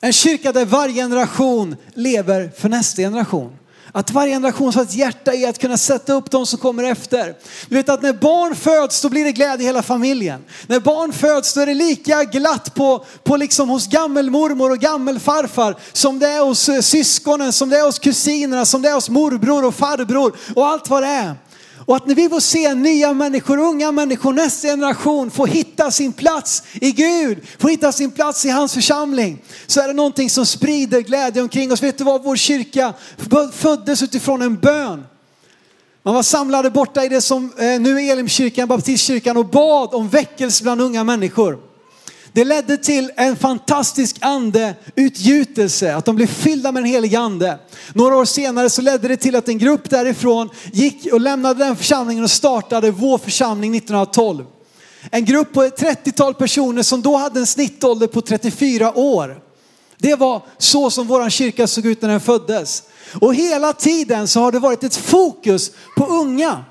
En 0.00 0.12
kyrka 0.12 0.52
där 0.52 0.64
varje 0.64 0.94
generation 0.94 1.76
lever 1.94 2.50
för 2.56 2.68
nästa 2.68 3.02
generation. 3.02 3.52
Att 3.94 4.10
varje 4.10 4.34
generation 4.34 4.72
har 4.74 4.82
ett 4.82 4.94
hjärta 4.94 5.34
i 5.34 5.46
att 5.46 5.58
kunna 5.58 5.76
sätta 5.76 6.12
upp 6.12 6.30
de 6.30 6.46
som 6.46 6.58
kommer 6.58 6.84
efter. 6.84 7.34
Du 7.68 7.76
vet 7.76 7.88
att 7.88 8.02
när 8.02 8.12
barn 8.12 8.56
föds 8.56 9.02
då 9.02 9.08
blir 9.08 9.24
det 9.24 9.32
glädje 9.32 9.62
i 9.62 9.66
hela 9.66 9.82
familjen. 9.82 10.44
När 10.66 10.80
barn 10.80 11.12
föds 11.12 11.54
då 11.54 11.60
är 11.60 11.66
det 11.66 11.74
lika 11.74 12.24
glatt 12.24 12.74
på, 12.74 13.04
på 13.24 13.36
liksom 13.36 13.68
hos 13.68 13.86
gammelmormor 13.86 14.70
och 14.70 14.78
gammelfarfar 14.78 15.76
som 15.92 16.18
det 16.18 16.26
är 16.26 16.44
hos 16.44 16.68
eh, 16.68 16.80
syskonen, 16.80 17.52
som 17.52 17.68
det 17.68 17.76
är 17.76 17.84
hos 17.84 17.98
kusinerna, 17.98 18.64
som 18.64 18.82
det 18.82 18.88
är 18.88 18.94
hos 18.94 19.10
morbror 19.10 19.64
och 19.64 19.74
farbror 19.74 20.36
och 20.54 20.66
allt 20.66 20.88
vad 20.88 21.02
det 21.02 21.08
är. 21.08 21.36
Och 21.86 21.96
att 21.96 22.06
när 22.06 22.14
vi 22.14 22.28
får 22.28 22.40
se 22.40 22.74
nya 22.74 23.12
människor, 23.12 23.58
unga 23.58 23.92
människor, 23.92 24.32
nästa 24.32 24.68
generation 24.68 25.30
få 25.30 25.46
hitta 25.46 25.90
sin 25.90 26.12
plats 26.12 26.62
i 26.72 26.92
Gud, 26.92 27.38
få 27.58 27.68
hitta 27.68 27.92
sin 27.92 28.10
plats 28.10 28.44
i 28.44 28.48
hans 28.48 28.74
församling, 28.74 29.42
så 29.66 29.80
är 29.80 29.88
det 29.88 29.94
någonting 29.94 30.30
som 30.30 30.46
sprider 30.46 31.00
glädje 31.00 31.42
omkring 31.42 31.72
oss. 31.72 31.82
Vet 31.82 31.98
du 31.98 32.04
vad? 32.04 32.22
Vår 32.22 32.36
kyrka 32.36 32.94
föddes 33.52 34.02
utifrån 34.02 34.42
en 34.42 34.56
bön. 34.56 35.04
Man 36.02 36.14
var 36.14 36.22
samlade 36.22 36.70
borta 36.70 37.04
i 37.04 37.08
det 37.08 37.20
som 37.20 37.52
eh, 37.58 37.80
nu 37.80 38.00
är 38.00 38.12
Elimkyrkan, 38.12 38.68
baptistkyrkan 38.68 39.36
och 39.36 39.46
bad 39.46 39.94
om 39.94 40.08
väckelse 40.08 40.62
bland 40.62 40.80
unga 40.80 41.04
människor. 41.04 41.71
Det 42.34 42.44
ledde 42.44 42.76
till 42.76 43.10
en 43.16 43.36
fantastisk 43.36 44.16
andeutgjutelse, 44.20 45.94
att 45.94 46.04
de 46.04 46.16
blev 46.16 46.26
fyllda 46.26 46.72
med 46.72 46.82
den 46.82 46.90
heliga 46.90 47.20
ande. 47.20 47.58
Några 47.94 48.16
år 48.16 48.24
senare 48.24 48.70
så 48.70 48.82
ledde 48.82 49.08
det 49.08 49.16
till 49.16 49.36
att 49.36 49.48
en 49.48 49.58
grupp 49.58 49.90
därifrån 49.90 50.48
gick 50.72 51.12
och 51.12 51.20
lämnade 51.20 51.64
den 51.64 51.76
församlingen 51.76 52.24
och 52.24 52.30
startade 52.30 52.90
vår 52.90 53.18
församling 53.18 53.76
1912. 53.76 54.44
En 55.10 55.24
grupp 55.24 55.52
på 55.52 55.62
ett 55.62 55.80
30-tal 55.80 56.34
personer 56.34 56.82
som 56.82 57.02
då 57.02 57.16
hade 57.16 57.40
en 57.40 57.46
snittålder 57.46 58.06
på 58.06 58.20
34 58.20 58.98
år. 58.98 59.40
Det 59.98 60.14
var 60.14 60.42
så 60.58 60.90
som 60.90 61.06
vår 61.06 61.30
kyrka 61.30 61.66
såg 61.66 61.86
ut 61.86 62.02
när 62.02 62.08
den 62.08 62.20
föddes. 62.20 62.82
Och 63.20 63.34
hela 63.34 63.72
tiden 63.72 64.28
så 64.28 64.40
har 64.40 64.52
det 64.52 64.58
varit 64.58 64.84
ett 64.84 64.96
fokus 64.96 65.70
på 65.96 66.06
unga. 66.06 66.64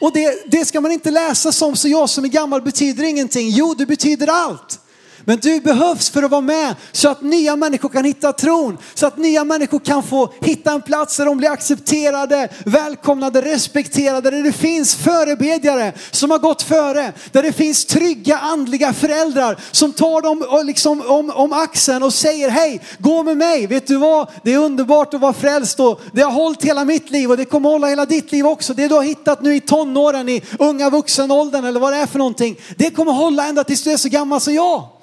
Och 0.00 0.12
det, 0.12 0.50
det 0.50 0.64
ska 0.64 0.80
man 0.80 0.92
inte 0.92 1.10
läsa 1.10 1.52
som 1.52 1.76
så 1.76 1.88
jag 1.88 2.10
som 2.10 2.24
är 2.24 2.28
gammal 2.28 2.62
betyder 2.62 3.04
ingenting. 3.04 3.50
Jo, 3.50 3.74
du 3.78 3.86
betyder 3.86 4.26
allt. 4.26 4.80
Men 5.24 5.38
du 5.38 5.60
behövs 5.60 6.10
för 6.10 6.22
att 6.22 6.30
vara 6.30 6.40
med 6.40 6.74
så 6.92 7.08
att 7.08 7.22
nya 7.22 7.56
människor 7.56 7.88
kan 7.88 8.04
hitta 8.04 8.32
tron. 8.32 8.78
Så 8.94 9.06
att 9.06 9.16
nya 9.16 9.44
människor 9.44 9.78
kan 9.78 10.02
få 10.02 10.32
hitta 10.40 10.72
en 10.72 10.82
plats 10.82 11.16
där 11.16 11.24
de 11.24 11.36
blir 11.36 11.50
accepterade, 11.50 12.48
välkomnade, 12.64 13.42
respekterade. 13.42 14.30
Där 14.30 14.42
det 14.42 14.52
finns 14.52 14.94
förebedjare 14.94 15.92
som 16.10 16.30
har 16.30 16.38
gått 16.38 16.62
före. 16.62 17.12
Där 17.32 17.42
det 17.42 17.52
finns 17.52 17.84
trygga 17.84 18.38
andliga 18.38 18.92
föräldrar 18.92 19.58
som 19.70 19.92
tar 19.92 20.22
dem 20.22 20.66
liksom 20.66 21.02
om, 21.06 21.30
om 21.30 21.52
axeln 21.52 22.02
och 22.02 22.14
säger 22.14 22.50
hej, 22.50 22.80
gå 22.98 23.22
med 23.22 23.36
mig. 23.36 23.66
Vet 23.66 23.86
du 23.86 23.96
vad? 23.96 24.28
Det 24.42 24.52
är 24.52 24.58
underbart 24.58 25.14
att 25.14 25.20
vara 25.20 25.32
frälst 25.32 25.80
och 25.80 26.00
det 26.12 26.22
har 26.22 26.32
hållit 26.32 26.64
hela 26.64 26.84
mitt 26.84 27.10
liv 27.10 27.30
och 27.30 27.36
det 27.36 27.44
kommer 27.44 27.68
hålla 27.68 27.86
hela 27.86 28.06
ditt 28.06 28.32
liv 28.32 28.46
också. 28.46 28.74
Det 28.74 28.88
du 28.88 28.94
har 28.94 29.02
hittat 29.02 29.42
nu 29.42 29.56
i 29.56 29.60
tonåren, 29.60 30.28
i 30.28 30.42
unga 30.58 30.90
vuxenåldern 30.90 31.64
eller 31.64 31.80
vad 31.80 31.92
det 31.92 31.98
är 31.98 32.06
för 32.06 32.18
någonting. 32.18 32.56
Det 32.76 32.90
kommer 32.90 33.12
hålla 33.12 33.46
ända 33.46 33.64
tills 33.64 33.82
du 33.82 33.90
är 33.90 33.96
så 33.96 34.08
gammal 34.08 34.40
som 34.40 34.54
jag. 34.54 34.93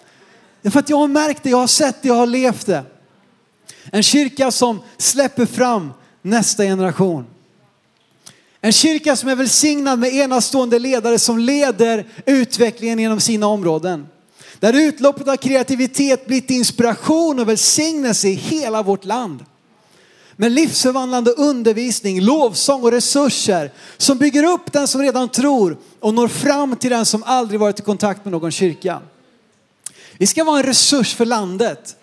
Därför 0.61 0.71
för 0.71 0.79
att 0.79 0.89
jag 0.89 0.97
har 0.97 1.07
märkt 1.07 1.43
det, 1.43 1.49
jag 1.49 1.57
har 1.57 1.67
sett 1.67 2.01
det, 2.01 2.07
jag 2.07 2.15
har 2.15 2.27
levt 2.27 2.65
det. 2.65 2.83
En 3.91 4.03
kyrka 4.03 4.51
som 4.51 4.79
släpper 4.97 5.45
fram 5.45 5.93
nästa 6.21 6.63
generation. 6.63 7.25
En 8.61 8.71
kyrka 8.71 9.15
som 9.15 9.29
är 9.29 9.35
välsignad 9.35 9.99
med 9.99 10.13
enastående 10.13 10.79
ledare 10.79 11.19
som 11.19 11.37
leder 11.37 12.07
utvecklingen 12.25 12.99
inom 12.99 13.19
sina 13.19 13.47
områden. 13.47 14.07
Där 14.59 14.73
utloppet 14.73 15.27
av 15.27 15.35
kreativitet 15.35 16.25
blivit 16.25 16.49
inspiration 16.49 17.39
och 17.39 17.49
välsignelse 17.49 18.27
i 18.27 18.33
hela 18.33 18.83
vårt 18.83 19.05
land. 19.05 19.45
Med 20.35 20.51
livsförvandlande 20.51 21.31
undervisning, 21.31 22.21
lovsång 22.21 22.83
och 22.83 22.91
resurser 22.91 23.71
som 23.97 24.17
bygger 24.17 24.43
upp 24.43 24.71
den 24.71 24.87
som 24.87 25.01
redan 25.01 25.29
tror 25.29 25.77
och 25.99 26.13
når 26.13 26.27
fram 26.27 26.75
till 26.75 26.89
den 26.89 27.05
som 27.05 27.23
aldrig 27.23 27.59
varit 27.59 27.79
i 27.79 27.83
kontakt 27.83 28.25
med 28.25 28.31
någon 28.31 28.51
kyrka. 28.51 29.01
Vi 30.17 30.27
ska 30.27 30.43
vara 30.43 30.57
en 30.57 30.63
resurs 30.63 31.15
för 31.15 31.25
landet. 31.25 31.95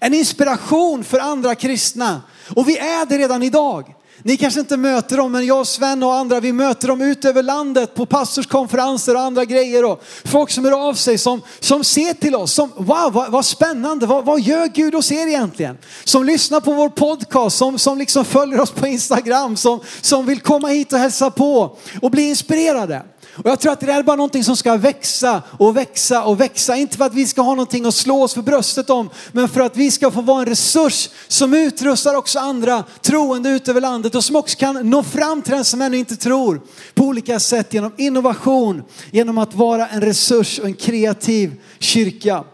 En 0.00 0.14
inspiration 0.14 1.04
för 1.04 1.18
andra 1.18 1.54
kristna. 1.54 2.22
Och 2.56 2.68
vi 2.68 2.78
är 2.78 3.06
det 3.06 3.18
redan 3.18 3.42
idag. 3.42 3.94
Ni 4.22 4.36
kanske 4.36 4.60
inte 4.60 4.76
möter 4.76 5.16
dem, 5.16 5.32
men 5.32 5.46
jag, 5.46 5.66
Sven 5.66 6.02
och 6.02 6.14
andra, 6.14 6.40
vi 6.40 6.52
möter 6.52 6.88
dem 6.88 7.00
ut 7.00 7.24
över 7.24 7.42
landet 7.42 7.94
på 7.94 8.06
pastorskonferenser 8.06 9.14
och 9.14 9.20
andra 9.20 9.44
grejer. 9.44 9.84
Och 9.84 10.04
folk 10.24 10.50
som 10.50 10.64
hör 10.64 10.88
av 10.88 10.94
sig, 10.94 11.18
som, 11.18 11.40
som 11.60 11.84
ser 11.84 12.14
till 12.14 12.34
oss, 12.34 12.52
som 12.52 12.72
wow, 12.76 13.12
vad, 13.12 13.30
vad 13.30 13.44
spännande, 13.44 14.06
vad, 14.06 14.24
vad 14.24 14.40
gör 14.40 14.66
Gud 14.66 14.94
hos 14.94 15.12
er 15.12 15.26
egentligen? 15.26 15.78
Som 16.04 16.24
lyssnar 16.24 16.60
på 16.60 16.72
vår 16.72 16.88
podcast, 16.88 17.56
som, 17.56 17.78
som 17.78 17.98
liksom 17.98 18.24
följer 18.24 18.60
oss 18.60 18.70
på 18.70 18.86
Instagram, 18.86 19.56
som, 19.56 19.80
som 20.00 20.26
vill 20.26 20.40
komma 20.40 20.68
hit 20.68 20.92
och 20.92 20.98
hälsa 20.98 21.30
på 21.30 21.76
och 22.02 22.10
bli 22.10 22.22
inspirerade. 22.22 23.02
Och 23.36 23.50
jag 23.50 23.60
tror 23.60 23.72
att 23.72 23.80
det 23.80 23.92
är 23.92 24.02
bara 24.02 24.16
någonting 24.16 24.44
som 24.44 24.56
ska 24.56 24.76
växa 24.76 25.42
och 25.58 25.76
växa 25.76 26.24
och 26.24 26.40
växa. 26.40 26.76
Inte 26.76 26.96
för 26.96 27.04
att 27.04 27.14
vi 27.14 27.26
ska 27.26 27.42
ha 27.42 27.50
någonting 27.50 27.86
att 27.86 27.94
slå 27.94 28.22
oss 28.22 28.34
för 28.34 28.42
bröstet 28.42 28.90
om, 28.90 29.10
men 29.32 29.48
för 29.48 29.60
att 29.60 29.76
vi 29.76 29.90
ska 29.90 30.10
få 30.10 30.20
vara 30.20 30.40
en 30.40 30.46
resurs 30.46 31.10
som 31.28 31.54
utrustar 31.54 32.14
också 32.14 32.38
andra 32.38 32.84
troende 33.02 33.48
ut 33.48 33.68
över 33.68 33.80
landet 33.80 34.14
och 34.14 34.24
som 34.24 34.36
också 34.36 34.58
kan 34.58 34.90
nå 34.90 35.02
fram 35.02 35.42
till 35.42 35.52
den 35.52 35.64
som 35.64 35.82
ännu 35.82 35.96
inte 35.96 36.16
tror 36.16 36.60
på 36.94 37.04
olika 37.04 37.40
sätt 37.40 37.74
genom 37.74 37.92
innovation, 37.96 38.82
genom 39.10 39.38
att 39.38 39.54
vara 39.54 39.88
en 39.88 40.00
resurs 40.00 40.58
och 40.58 40.66
en 40.66 40.74
kreativ 40.74 41.60
kyrka. 41.78 42.44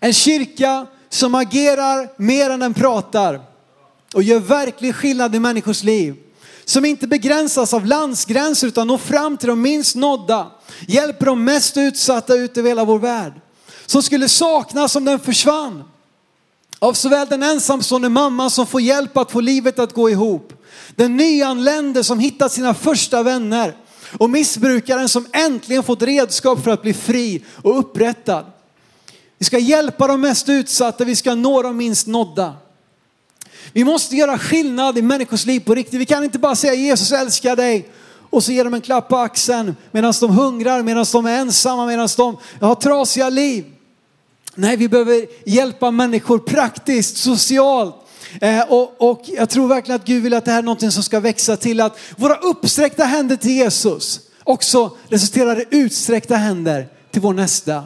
En 0.00 0.12
kyrka 0.12 0.86
som 1.08 1.34
agerar 1.34 2.22
mer 2.22 2.50
än 2.50 2.60
den 2.60 2.74
pratar 2.74 3.40
och 4.14 4.22
gör 4.22 4.40
verklig 4.40 4.94
skillnad 4.94 5.34
i 5.34 5.40
människors 5.40 5.82
liv 5.82 6.16
som 6.70 6.84
inte 6.84 7.06
begränsas 7.06 7.74
av 7.74 7.86
landsgränser 7.86 8.66
utan 8.66 8.86
når 8.86 8.98
fram 8.98 9.36
till 9.36 9.48
de 9.48 9.62
minst 9.62 9.96
nådda. 9.96 10.50
Hjälper 10.88 11.26
de 11.26 11.44
mest 11.44 11.76
utsatta 11.76 12.34
ut 12.34 12.56
över 12.58 12.68
hela 12.68 12.84
vår 12.84 12.98
värld. 12.98 13.32
Som 13.86 14.02
skulle 14.02 14.28
saknas 14.28 14.96
om 14.96 15.04
den 15.04 15.20
försvann. 15.20 15.84
Av 16.78 16.92
såväl 16.92 17.26
den 17.30 17.42
ensamstående 17.42 18.08
mamman 18.08 18.50
som 18.50 18.66
får 18.66 18.80
hjälp 18.80 19.16
att 19.16 19.30
få 19.30 19.40
livet 19.40 19.78
att 19.78 19.94
gå 19.94 20.10
ihop. 20.10 20.52
Den 20.96 21.16
nyanlände 21.16 22.04
som 22.04 22.18
hittat 22.18 22.52
sina 22.52 22.74
första 22.74 23.22
vänner. 23.22 23.76
Och 24.18 24.30
missbrukaren 24.30 25.08
som 25.08 25.26
äntligen 25.32 25.82
fått 25.82 26.02
redskap 26.02 26.64
för 26.64 26.70
att 26.70 26.82
bli 26.82 26.94
fri 26.94 27.44
och 27.62 27.78
upprättad. 27.78 28.44
Vi 29.38 29.44
ska 29.44 29.58
hjälpa 29.58 30.06
de 30.06 30.20
mest 30.20 30.48
utsatta, 30.48 31.04
vi 31.04 31.16
ska 31.16 31.34
nå 31.34 31.62
de 31.62 31.76
minst 31.76 32.06
nådda. 32.06 32.54
Vi 33.72 33.84
måste 33.84 34.16
göra 34.16 34.38
skillnad 34.38 34.98
i 34.98 35.02
människors 35.02 35.46
liv 35.46 35.60
på 35.60 35.74
riktigt. 35.74 36.00
Vi 36.00 36.06
kan 36.06 36.24
inte 36.24 36.38
bara 36.38 36.56
säga 36.56 36.74
Jesus 36.74 37.12
älskar 37.12 37.56
dig 37.56 37.88
och 38.30 38.44
så 38.44 38.52
ger 38.52 38.64
de 38.64 38.74
en 38.74 38.80
klapp 38.80 39.08
på 39.08 39.16
axeln 39.16 39.76
medan 39.90 40.14
de 40.20 40.30
hungrar, 40.30 40.82
medan 40.82 41.04
de 41.12 41.26
är 41.26 41.38
ensamma, 41.38 41.86
medan 41.86 42.08
de 42.16 42.36
har 42.60 42.74
trasiga 42.74 43.28
liv. 43.28 43.64
Nej, 44.54 44.76
vi 44.76 44.88
behöver 44.88 45.26
hjälpa 45.46 45.90
människor 45.90 46.38
praktiskt, 46.38 47.16
socialt. 47.16 47.94
Eh, 48.40 48.60
och, 48.60 49.10
och 49.10 49.22
jag 49.26 49.48
tror 49.48 49.68
verkligen 49.68 50.00
att 50.00 50.06
Gud 50.06 50.22
vill 50.22 50.34
att 50.34 50.44
det 50.44 50.50
här 50.50 50.58
är 50.58 50.62
någonting 50.62 50.90
som 50.90 51.02
ska 51.02 51.20
växa 51.20 51.56
till 51.56 51.80
att 51.80 51.98
våra 52.16 52.34
uppsträckta 52.36 53.04
händer 53.04 53.36
till 53.36 53.50
Jesus 53.50 54.20
också 54.44 54.96
resulterar 55.08 55.60
i 55.60 55.64
utsträckta 55.70 56.36
händer 56.36 56.88
till 57.10 57.22
vår 57.22 57.32
nästa. 57.32 57.84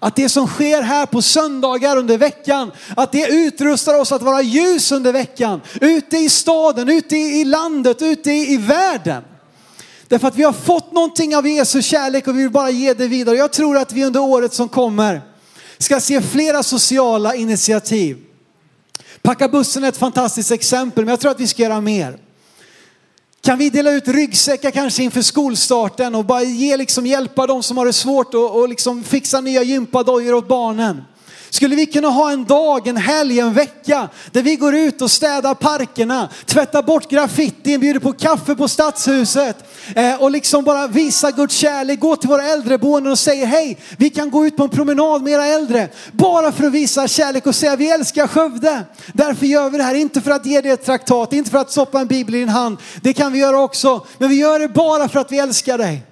Att 0.00 0.16
det 0.16 0.28
som 0.28 0.46
sker 0.46 0.82
här 0.82 1.06
på 1.06 1.22
söndagar 1.22 1.96
under 1.96 2.18
veckan, 2.18 2.72
att 2.96 3.12
det 3.12 3.26
utrustar 3.28 4.00
oss 4.00 4.12
att 4.12 4.22
vara 4.22 4.42
ljus 4.42 4.92
under 4.92 5.12
veckan. 5.12 5.60
Ute 5.80 6.16
i 6.18 6.28
staden, 6.28 6.88
ute 6.88 7.16
i 7.16 7.44
landet, 7.44 8.02
ute 8.02 8.30
i 8.30 8.56
världen. 8.56 9.22
Därför 10.08 10.28
att 10.28 10.36
vi 10.36 10.42
har 10.42 10.52
fått 10.52 10.92
någonting 10.92 11.36
av 11.36 11.46
Jesu 11.48 11.82
kärlek 11.82 12.28
och 12.28 12.38
vi 12.38 12.42
vill 12.42 12.50
bara 12.50 12.70
ge 12.70 12.94
det 12.94 13.08
vidare. 13.08 13.36
Jag 13.36 13.52
tror 13.52 13.76
att 13.78 13.92
vi 13.92 14.04
under 14.04 14.20
året 14.20 14.52
som 14.52 14.68
kommer 14.68 15.22
ska 15.78 16.00
se 16.00 16.22
flera 16.22 16.62
sociala 16.62 17.34
initiativ. 17.34 18.18
Packa 19.22 19.48
bussen 19.48 19.84
är 19.84 19.88
ett 19.88 19.96
fantastiskt 19.96 20.50
exempel, 20.50 21.04
men 21.04 21.12
jag 21.12 21.20
tror 21.20 21.30
att 21.30 21.40
vi 21.40 21.46
ska 21.46 21.62
göra 21.62 21.80
mer. 21.80 22.18
Kan 23.44 23.58
vi 23.58 23.70
dela 23.70 23.92
ut 23.92 24.08
ryggsäckar 24.08 24.70
kanske 24.70 25.02
inför 25.02 25.22
skolstarten 25.22 26.14
och 26.14 26.24
bara 26.24 26.42
ge, 26.42 26.76
liksom, 26.76 27.06
hjälpa 27.06 27.46
de 27.46 27.62
som 27.62 27.76
har 27.76 27.86
det 27.86 27.92
svårt 27.92 28.34
och, 28.34 28.60
och 28.60 28.68
liksom 28.68 29.04
fixa 29.04 29.40
nya 29.40 29.62
gympadojor 29.62 30.34
åt 30.34 30.48
barnen? 30.48 31.02
Skulle 31.52 31.76
vi 31.76 31.86
kunna 31.86 32.08
ha 32.08 32.32
en 32.32 32.44
dag, 32.44 32.86
en 32.86 32.96
helg, 32.96 33.40
en 33.40 33.54
vecka 33.54 34.08
där 34.30 34.42
vi 34.42 34.56
går 34.56 34.74
ut 34.74 35.02
och 35.02 35.10
städar 35.10 35.54
parkerna, 35.54 36.28
tvättar 36.46 36.82
bort 36.82 37.10
graffitin, 37.10 37.80
bjuder 37.80 38.00
på 38.00 38.12
kaffe 38.12 38.54
på 38.54 38.68
stadshuset 38.68 39.56
eh, 39.96 40.22
och 40.22 40.30
liksom 40.30 40.64
bara 40.64 40.86
visa 40.86 41.30
Guds 41.30 41.54
kärlek, 41.54 42.00
gå 42.00 42.16
till 42.16 42.28
våra 42.28 42.44
äldreboenden 42.44 43.12
och 43.12 43.18
säga 43.18 43.46
hej, 43.46 43.78
vi 43.96 44.10
kan 44.10 44.30
gå 44.30 44.46
ut 44.46 44.56
på 44.56 44.62
en 44.62 44.68
promenad 44.68 45.22
med 45.22 45.32
era 45.32 45.46
äldre. 45.46 45.88
Bara 46.12 46.52
för 46.52 46.64
att 46.64 46.72
visa 46.72 47.08
kärlek 47.08 47.46
och 47.46 47.54
säga 47.54 47.76
vi 47.76 47.90
älskar 47.90 48.26
Skövde. 48.26 48.84
Därför 49.12 49.46
gör 49.46 49.70
vi 49.70 49.78
det 49.78 49.84
här, 49.84 49.94
inte 49.94 50.20
för 50.20 50.30
att 50.30 50.46
ge 50.46 50.60
dig 50.60 50.70
ett 50.70 50.84
traktat, 50.84 51.32
inte 51.32 51.50
för 51.50 51.58
att 51.58 51.70
stoppa 51.70 52.00
en 52.00 52.06
bibel 52.06 52.34
i 52.34 52.38
din 52.38 52.48
hand. 52.48 52.78
Det 53.02 53.12
kan 53.12 53.32
vi 53.32 53.38
göra 53.38 53.60
också, 53.60 54.06
men 54.18 54.28
vi 54.28 54.36
gör 54.36 54.58
det 54.58 54.68
bara 54.68 55.08
för 55.08 55.20
att 55.20 55.32
vi 55.32 55.38
älskar 55.38 55.78
dig. 55.78 56.02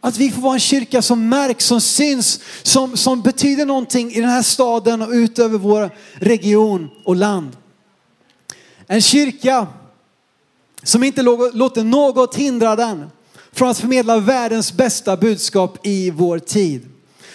Att 0.00 0.16
vi 0.16 0.30
får 0.30 0.42
vara 0.42 0.54
en 0.54 0.60
kyrka 0.60 1.02
som 1.02 1.28
märks, 1.28 1.64
som 1.64 1.80
syns, 1.80 2.40
som, 2.62 2.96
som 2.96 3.22
betyder 3.22 3.66
någonting 3.66 4.12
i 4.12 4.20
den 4.20 4.30
här 4.30 4.42
staden 4.42 5.02
och 5.02 5.10
ut 5.10 5.38
över 5.38 5.58
vår 5.58 5.90
region 6.14 6.90
och 7.04 7.16
land. 7.16 7.56
En 8.86 9.02
kyrka 9.02 9.66
som 10.82 11.04
inte 11.04 11.22
låter 11.22 11.84
något 11.84 12.34
hindra 12.34 12.76
den 12.76 13.10
från 13.52 13.68
att 13.68 13.78
förmedla 13.78 14.18
världens 14.18 14.72
bästa 14.72 15.16
budskap 15.16 15.86
i 15.86 16.10
vår 16.10 16.38
tid. 16.38 16.88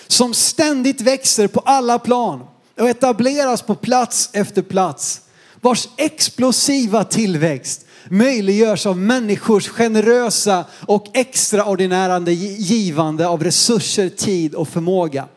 Som 0.08 0.34
ständigt 0.34 1.02
växer 1.02 1.47
på 1.47 1.60
alla 1.60 1.99
plan 1.99 2.41
och 2.80 2.89
etableras 2.89 3.62
på 3.62 3.76
plats 3.76 4.30
efter 4.34 4.62
plats. 4.62 5.21
Vars 5.63 5.89
explosiva 5.97 7.04
tillväxt 7.04 7.86
möjliggörs 8.10 8.86
av 8.86 8.97
människors 8.97 9.67
generösa 9.67 10.65
och 10.80 11.06
extraordinära 11.13 12.19
givande 12.30 13.28
av 13.28 13.43
resurser, 13.43 14.10
tid 14.10 14.56
och 14.56 14.67
förmåga. 14.67 15.28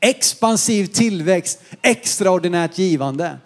Expansiv 0.00 0.86
tillväxt, 0.86 1.60
extraordinärt 1.82 2.78
givande. 2.78 3.36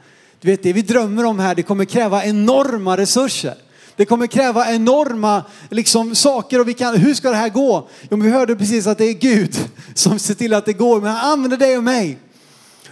Du 0.40 0.48
vet 0.50 0.62
det 0.62 0.72
vi 0.72 0.82
drömmer 0.82 1.24
om 1.24 1.38
här, 1.38 1.54
det 1.54 1.62
kommer 1.62 1.84
kräva 1.84 2.24
enorma 2.24 2.96
resurser. 2.96 3.54
Det 3.96 4.04
kommer 4.04 4.26
kräva 4.26 4.72
enorma 4.72 5.44
liksom, 5.70 6.14
saker 6.14 6.60
och 6.60 6.68
vi 6.68 6.74
kan, 6.74 6.96
hur 6.96 7.14
ska 7.14 7.30
det 7.30 7.36
här 7.36 7.48
gå? 7.48 7.88
Jo, 8.10 8.16
vi 8.16 8.30
hörde 8.30 8.56
precis 8.56 8.86
att 8.86 8.98
det 8.98 9.04
är 9.04 9.12
Gud 9.12 9.56
som 9.94 10.18
ser 10.18 10.34
till 10.34 10.54
att 10.54 10.64
det 10.64 10.72
går, 10.72 11.00
men 11.00 11.12
han 11.12 11.32
använder 11.32 11.56
dig 11.56 11.76
och 11.76 11.84
mig. 11.84 12.18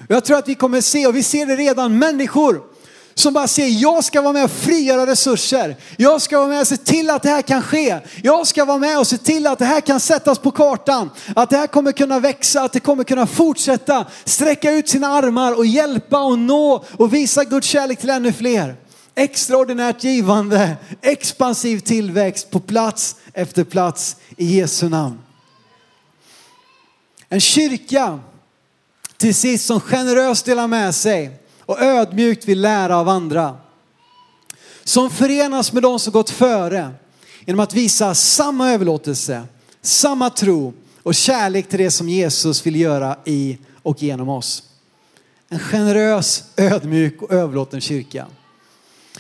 Jag 0.09 0.25
tror 0.25 0.39
att 0.39 0.49
vi 0.49 0.55
kommer 0.55 0.81
se, 0.81 1.07
och 1.07 1.17
vi 1.17 1.23
ser 1.23 1.47
det 1.47 1.57
redan, 1.57 1.99
människor 1.99 2.70
som 3.15 3.33
bara 3.33 3.49
säger 3.49 3.83
jag 3.83 4.05
ska 4.05 4.23
vara 4.23 4.33
med 4.33 4.45
och 4.45 4.51
frigöra 4.51 5.07
resurser. 5.07 5.77
Jag 5.97 6.23
ska 6.23 6.39
vara 6.39 6.49
med 6.49 6.61
och 6.61 6.67
se 6.67 6.77
till 6.77 7.11
att 7.11 7.23
det 7.23 7.29
här 7.29 7.43
kan 7.43 7.63
ske. 7.63 7.99
Jag 8.23 8.47
ska 8.47 8.65
vara 8.65 8.79
med 8.79 8.99
och 8.99 9.07
se 9.07 9.19
till 9.19 9.47
att 9.47 9.59
det 9.59 9.65
här 9.65 9.81
kan 9.81 10.01
sättas 10.01 10.39
på 10.39 10.51
kartan. 10.51 11.11
Att 11.37 11.51
det 11.51 11.57
här 11.57 11.67
kommer 11.67 11.93
kunna 11.93 12.21
växa, 12.21 12.63
att 12.63 12.73
det 12.73 12.81
kommer 12.81 13.05
kunna 13.05 13.27
fortsätta 13.27 14.07
sträcka 14.25 14.73
ut 14.73 14.89
sina 14.89 15.09
armar 15.09 15.57
och 15.57 15.67
hjälpa 15.67 16.23
och 16.23 16.39
nå 16.39 16.85
och 16.97 17.15
visa 17.15 17.45
Guds 17.45 17.67
kärlek 17.67 18.01
till 18.01 18.11
ännu 18.11 18.33
fler. 18.33 18.77
Extraordinärt 19.15 20.05
givande, 20.05 20.77
expansiv 21.03 21.79
tillväxt 21.79 22.51
på 22.51 22.61
plats 22.61 23.17
efter 23.33 23.65
plats 23.65 24.17
i 24.37 24.45
Jesu 24.45 24.89
namn. 24.89 25.19
En 27.29 27.41
kyrka 27.41 28.19
till 29.17 29.35
sist 29.35 29.67
som 29.67 29.81
generöst 29.81 30.45
delar 30.45 30.67
med 30.67 30.95
sig 30.95 31.31
och 31.71 31.83
ödmjukt 31.83 32.49
vill 32.49 32.61
lära 32.61 32.97
av 32.97 33.09
andra. 33.09 33.57
Som 34.85 35.11
förenas 35.11 35.73
med 35.73 35.83
de 35.83 35.99
som 35.99 36.13
gått 36.13 36.31
före 36.31 36.91
genom 37.47 37.61
att 37.61 37.75
visa 37.75 38.15
samma 38.15 38.73
överlåtelse, 38.73 39.43
samma 39.83 40.31
tro 40.31 40.73
och 41.03 41.15
kärlek 41.15 41.69
till 41.69 41.79
det 41.79 41.91
som 41.91 42.09
Jesus 42.09 42.67
vill 42.67 42.77
göra 42.77 43.17
i 43.25 43.59
och 43.83 44.03
genom 44.03 44.29
oss. 44.29 44.63
En 45.49 45.59
generös, 45.59 46.45
ödmjuk 46.57 47.23
och 47.23 47.33
överlåten 47.33 47.81
kyrka. 47.81 48.27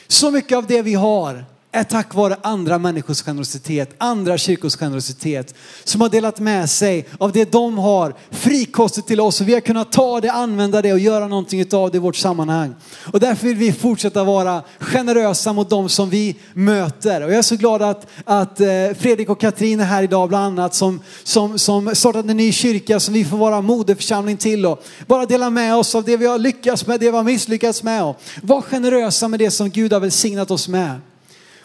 Så 0.09 0.31
mycket 0.31 0.59
av 0.59 0.67
det 0.67 0.83
vi 0.83 0.95
har 0.95 1.45
är 1.73 1.85
tack 1.85 2.15
vare 2.15 2.37
andra 2.43 2.79
människors 2.79 3.23
generositet, 3.23 3.95
andra 3.99 4.39
kyrkors 4.39 4.77
generositet 4.77 5.55
som 5.85 6.01
har 6.01 6.09
delat 6.09 6.41
med 6.41 6.71
sig 6.71 7.09
av 7.19 7.33
det 7.33 7.53
de 7.53 7.79
har 7.79 8.15
frikostigt 8.31 9.07
till 9.07 9.21
oss 9.21 9.41
och 9.41 9.49
vi 9.49 9.55
har 9.55 9.61
kunnat 9.61 9.93
ta 9.93 10.21
det, 10.21 10.33
använda 10.33 10.83
det 10.83 10.93
och 10.93 10.99
göra 10.99 11.29
någonting 11.29 11.65
av 11.73 11.91
det 11.91 11.97
i 11.97 12.01
vårt 12.01 12.17
sammanhang. 12.17 12.75
Och 13.13 13.21
därför 13.21 13.47
vill 13.47 13.57
vi 13.57 13.73
fortsätta 13.73 14.25
vara 14.25 14.63
generösa 14.81 15.53
mot 15.53 15.71
dem 15.71 15.89
som 15.89 16.11
vi 16.11 16.37
möter. 16.55 17.23
Och 17.25 17.31
jag 17.31 17.39
är 17.39 17.43
så 17.43 17.57
glad 17.57 17.83
att, 17.83 18.07
att 18.25 18.61
eh, 18.61 18.67
Fredrik 18.99 19.29
och 19.29 19.41
Katrin 19.41 19.81
är 19.81 19.85
här 19.85 20.03
idag 20.03 20.29
bland 20.29 20.45
annat 20.45 20.75
som, 20.75 21.01
som, 21.25 21.59
som 21.59 21.95
startade 21.95 22.31
en 22.31 22.37
ny 22.37 22.53
kyrka 22.53 23.01
som 23.01 23.15
vi 23.15 23.25
får 23.25 23.37
vara 23.37 23.61
moderförsamling 23.61 24.37
till 24.37 24.67
och 24.67 24.85
bara 25.07 25.27
dela 25.27 25.51
med 25.51 25.77
oss 25.77 25.95
av 25.95 26.05
det 26.05 26.17
vi 26.17 26.27
har 26.27 26.39
lyckats 26.39 26.87
med, 26.87 27.01
det 27.01 27.11
vi 27.11 27.17
har 27.17 27.25
misslyckats 27.25 27.83
med 27.83 28.05
och 28.05 28.21
vara 28.43 28.63
generösa 28.63 29.29
med 29.29 29.39
det 29.39 29.51
som 29.51 29.71
Gud 29.71 29.93
har 29.93 30.01
välsignat 30.01 30.51
oss 30.51 30.69
med 30.69 31.01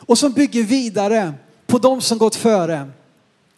och 0.06 0.18
som 0.18 0.32
bygger 0.32 0.64
vidare 0.64 1.34
på 1.68 1.78
de 1.78 2.02
som 2.02 2.18
gått 2.18 2.36
före. 2.36 2.88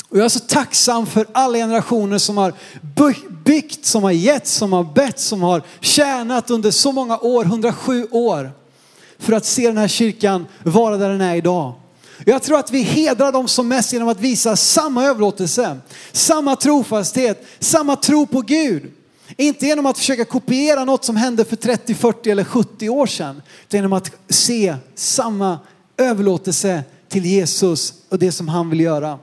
Och 0.10 0.18
jag 0.18 0.26
är 0.26 0.30
så 0.30 0.40
tacksam 0.40 1.06
för 1.06 1.26
alla 1.32 1.58
generationer 1.58 2.18
som 2.18 2.38
har 2.38 2.54
byggt, 3.44 3.86
som 3.86 4.04
har 4.04 4.12
gett, 4.12 4.48
som 4.48 4.74
har 4.74 4.84
bett, 4.84 5.20
som 5.20 5.42
har 5.42 5.62
tjänat 5.80 6.50
under 6.50 6.72
så 6.72 6.92
många 6.92 7.18
år, 7.18 7.46
107 7.46 8.08
år. 8.12 8.52
För 9.20 9.34
att 9.34 9.46
se 9.46 9.68
den 9.68 9.78
här 9.78 9.88
kyrkan 9.88 10.46
vara 10.64 10.98
där 10.98 11.10
den 11.10 11.22
är 11.22 11.36
idag. 11.36 11.74
Jag 12.26 12.44
tror 12.44 12.60
att 12.60 12.72
vi 12.72 12.82
hedrar 12.82 13.32
dem 13.32 13.48
som 13.48 13.68
mest 13.68 13.94
genom 13.94 14.08
att 14.08 14.20
visa 14.20 14.56
samma 14.56 15.06
överlåtelse, 15.06 15.78
samma 16.12 16.56
trofasthet, 16.56 17.46
samma 17.60 17.96
tro 17.96 18.28
på 18.28 18.42
Gud. 18.42 18.92
Inte 19.38 19.66
genom 19.66 19.86
att 19.86 19.98
försöka 19.98 20.26
kopiera 20.26 20.86
något 20.86 21.06
som 21.06 21.16
hände 21.16 21.46
för 21.46 21.56
30, 21.56 21.96
40 21.96 22.32
eller 22.32 22.44
70 22.44 22.90
år 22.90 23.06
sedan. 23.06 23.42
Utan 23.68 23.78
genom 23.78 23.94
att 23.94 24.12
se 24.30 24.76
samma 24.96 25.60
överlåtelse 25.98 26.84
till 27.08 27.26
Jesus 27.26 27.94
och 28.10 28.20
det 28.20 28.32
som 28.32 28.48
han 28.48 28.70
vill 28.70 28.80
göra. 28.80 29.20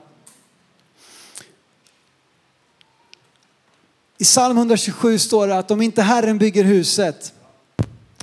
I 4.17 4.23
psalm 4.23 4.57
127 4.57 5.19
står 5.19 5.47
det 5.47 5.57
att 5.57 5.71
om 5.71 5.81
inte 5.81 6.01
Herren 6.01 6.37
bygger 6.37 6.63
huset 6.63 7.33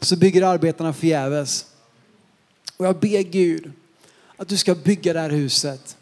så 0.00 0.16
bygger 0.16 0.42
arbetarna 0.42 0.92
förgäves. 0.92 1.66
Och 2.76 2.86
jag 2.86 3.00
ber 3.00 3.22
Gud 3.22 3.72
att 4.36 4.48
du 4.48 4.56
ska 4.56 4.74
bygga 4.74 5.12
det 5.12 5.20
här 5.20 5.30
huset. 5.30 5.96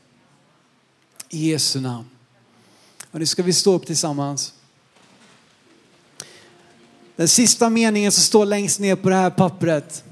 I 1.28 1.50
Jesu 1.50 1.80
namn. 1.80 2.08
Och 3.10 3.18
nu 3.18 3.26
ska 3.26 3.42
vi 3.42 3.52
stå 3.52 3.72
upp 3.72 3.86
tillsammans. 3.86 4.54
Den 7.16 7.28
sista 7.28 7.70
meningen 7.70 8.12
som 8.12 8.22
står 8.22 8.46
längst 8.46 8.80
ner 8.80 8.96
på 8.96 9.08
det 9.08 9.14
här 9.14 9.30
pappret 9.30 10.04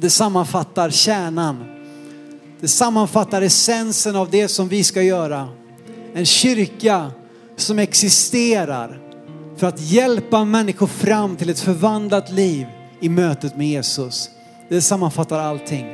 det 0.00 0.10
sammanfattar 0.10 0.90
kärnan. 0.90 1.64
Det 2.60 2.68
sammanfattar 2.68 3.42
essensen 3.42 4.16
av 4.16 4.30
det 4.30 4.48
som 4.48 4.68
vi 4.68 4.84
ska 4.84 5.02
göra. 5.02 5.48
En 6.14 6.26
kyrka 6.26 7.10
som 7.56 7.78
existerar 7.78 9.00
för 9.56 9.66
att 9.66 9.80
hjälpa 9.80 10.44
människor 10.44 10.86
fram 10.86 11.36
till 11.36 11.50
ett 11.50 11.60
förvandlat 11.60 12.30
liv 12.30 12.66
i 13.00 13.08
mötet 13.08 13.56
med 13.56 13.68
Jesus. 13.68 14.30
Det 14.68 14.82
sammanfattar 14.82 15.38
allting. 15.38 15.86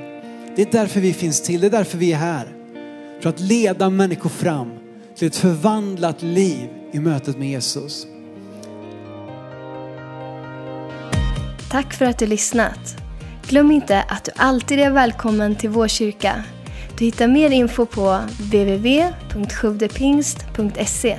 Det 0.57 0.63
är 0.63 0.69
därför 0.71 1.01
vi 1.01 1.13
finns 1.13 1.43
till, 1.43 1.61
det 1.61 1.67
är 1.67 1.71
därför 1.71 1.99
vi 1.99 2.13
är 2.13 2.17
här. 2.17 2.49
För 3.21 3.29
att 3.29 3.41
leda 3.41 3.91
människor 3.91 4.31
fram 4.31 4.71
till 5.17 5.29
ett 5.29 5.37
förvandlat 5.37 6.23
liv 6.23 6.69
i 6.93 6.99
mötet 7.01 7.39
med 7.39 7.49
Jesus. 7.49 8.07
Tack 11.71 11.95
för 11.95 12.05
att 12.05 12.19
du 12.19 12.27
lyssnat. 12.27 13.04
Glöm 13.49 13.71
inte 13.71 14.03
att 14.03 14.25
du 14.25 14.31
alltid 14.37 14.81
är 14.81 14.91
välkommen 14.91 15.57
till 15.57 15.71
vår 15.71 15.89
kyrka. 15.89 16.45
Du 16.99 17.05
hittar 17.05 17.29
mer 17.29 17.51
info 17.51 17.87
på 17.87 18.21
www.sjuvdepingst.se 18.39 21.19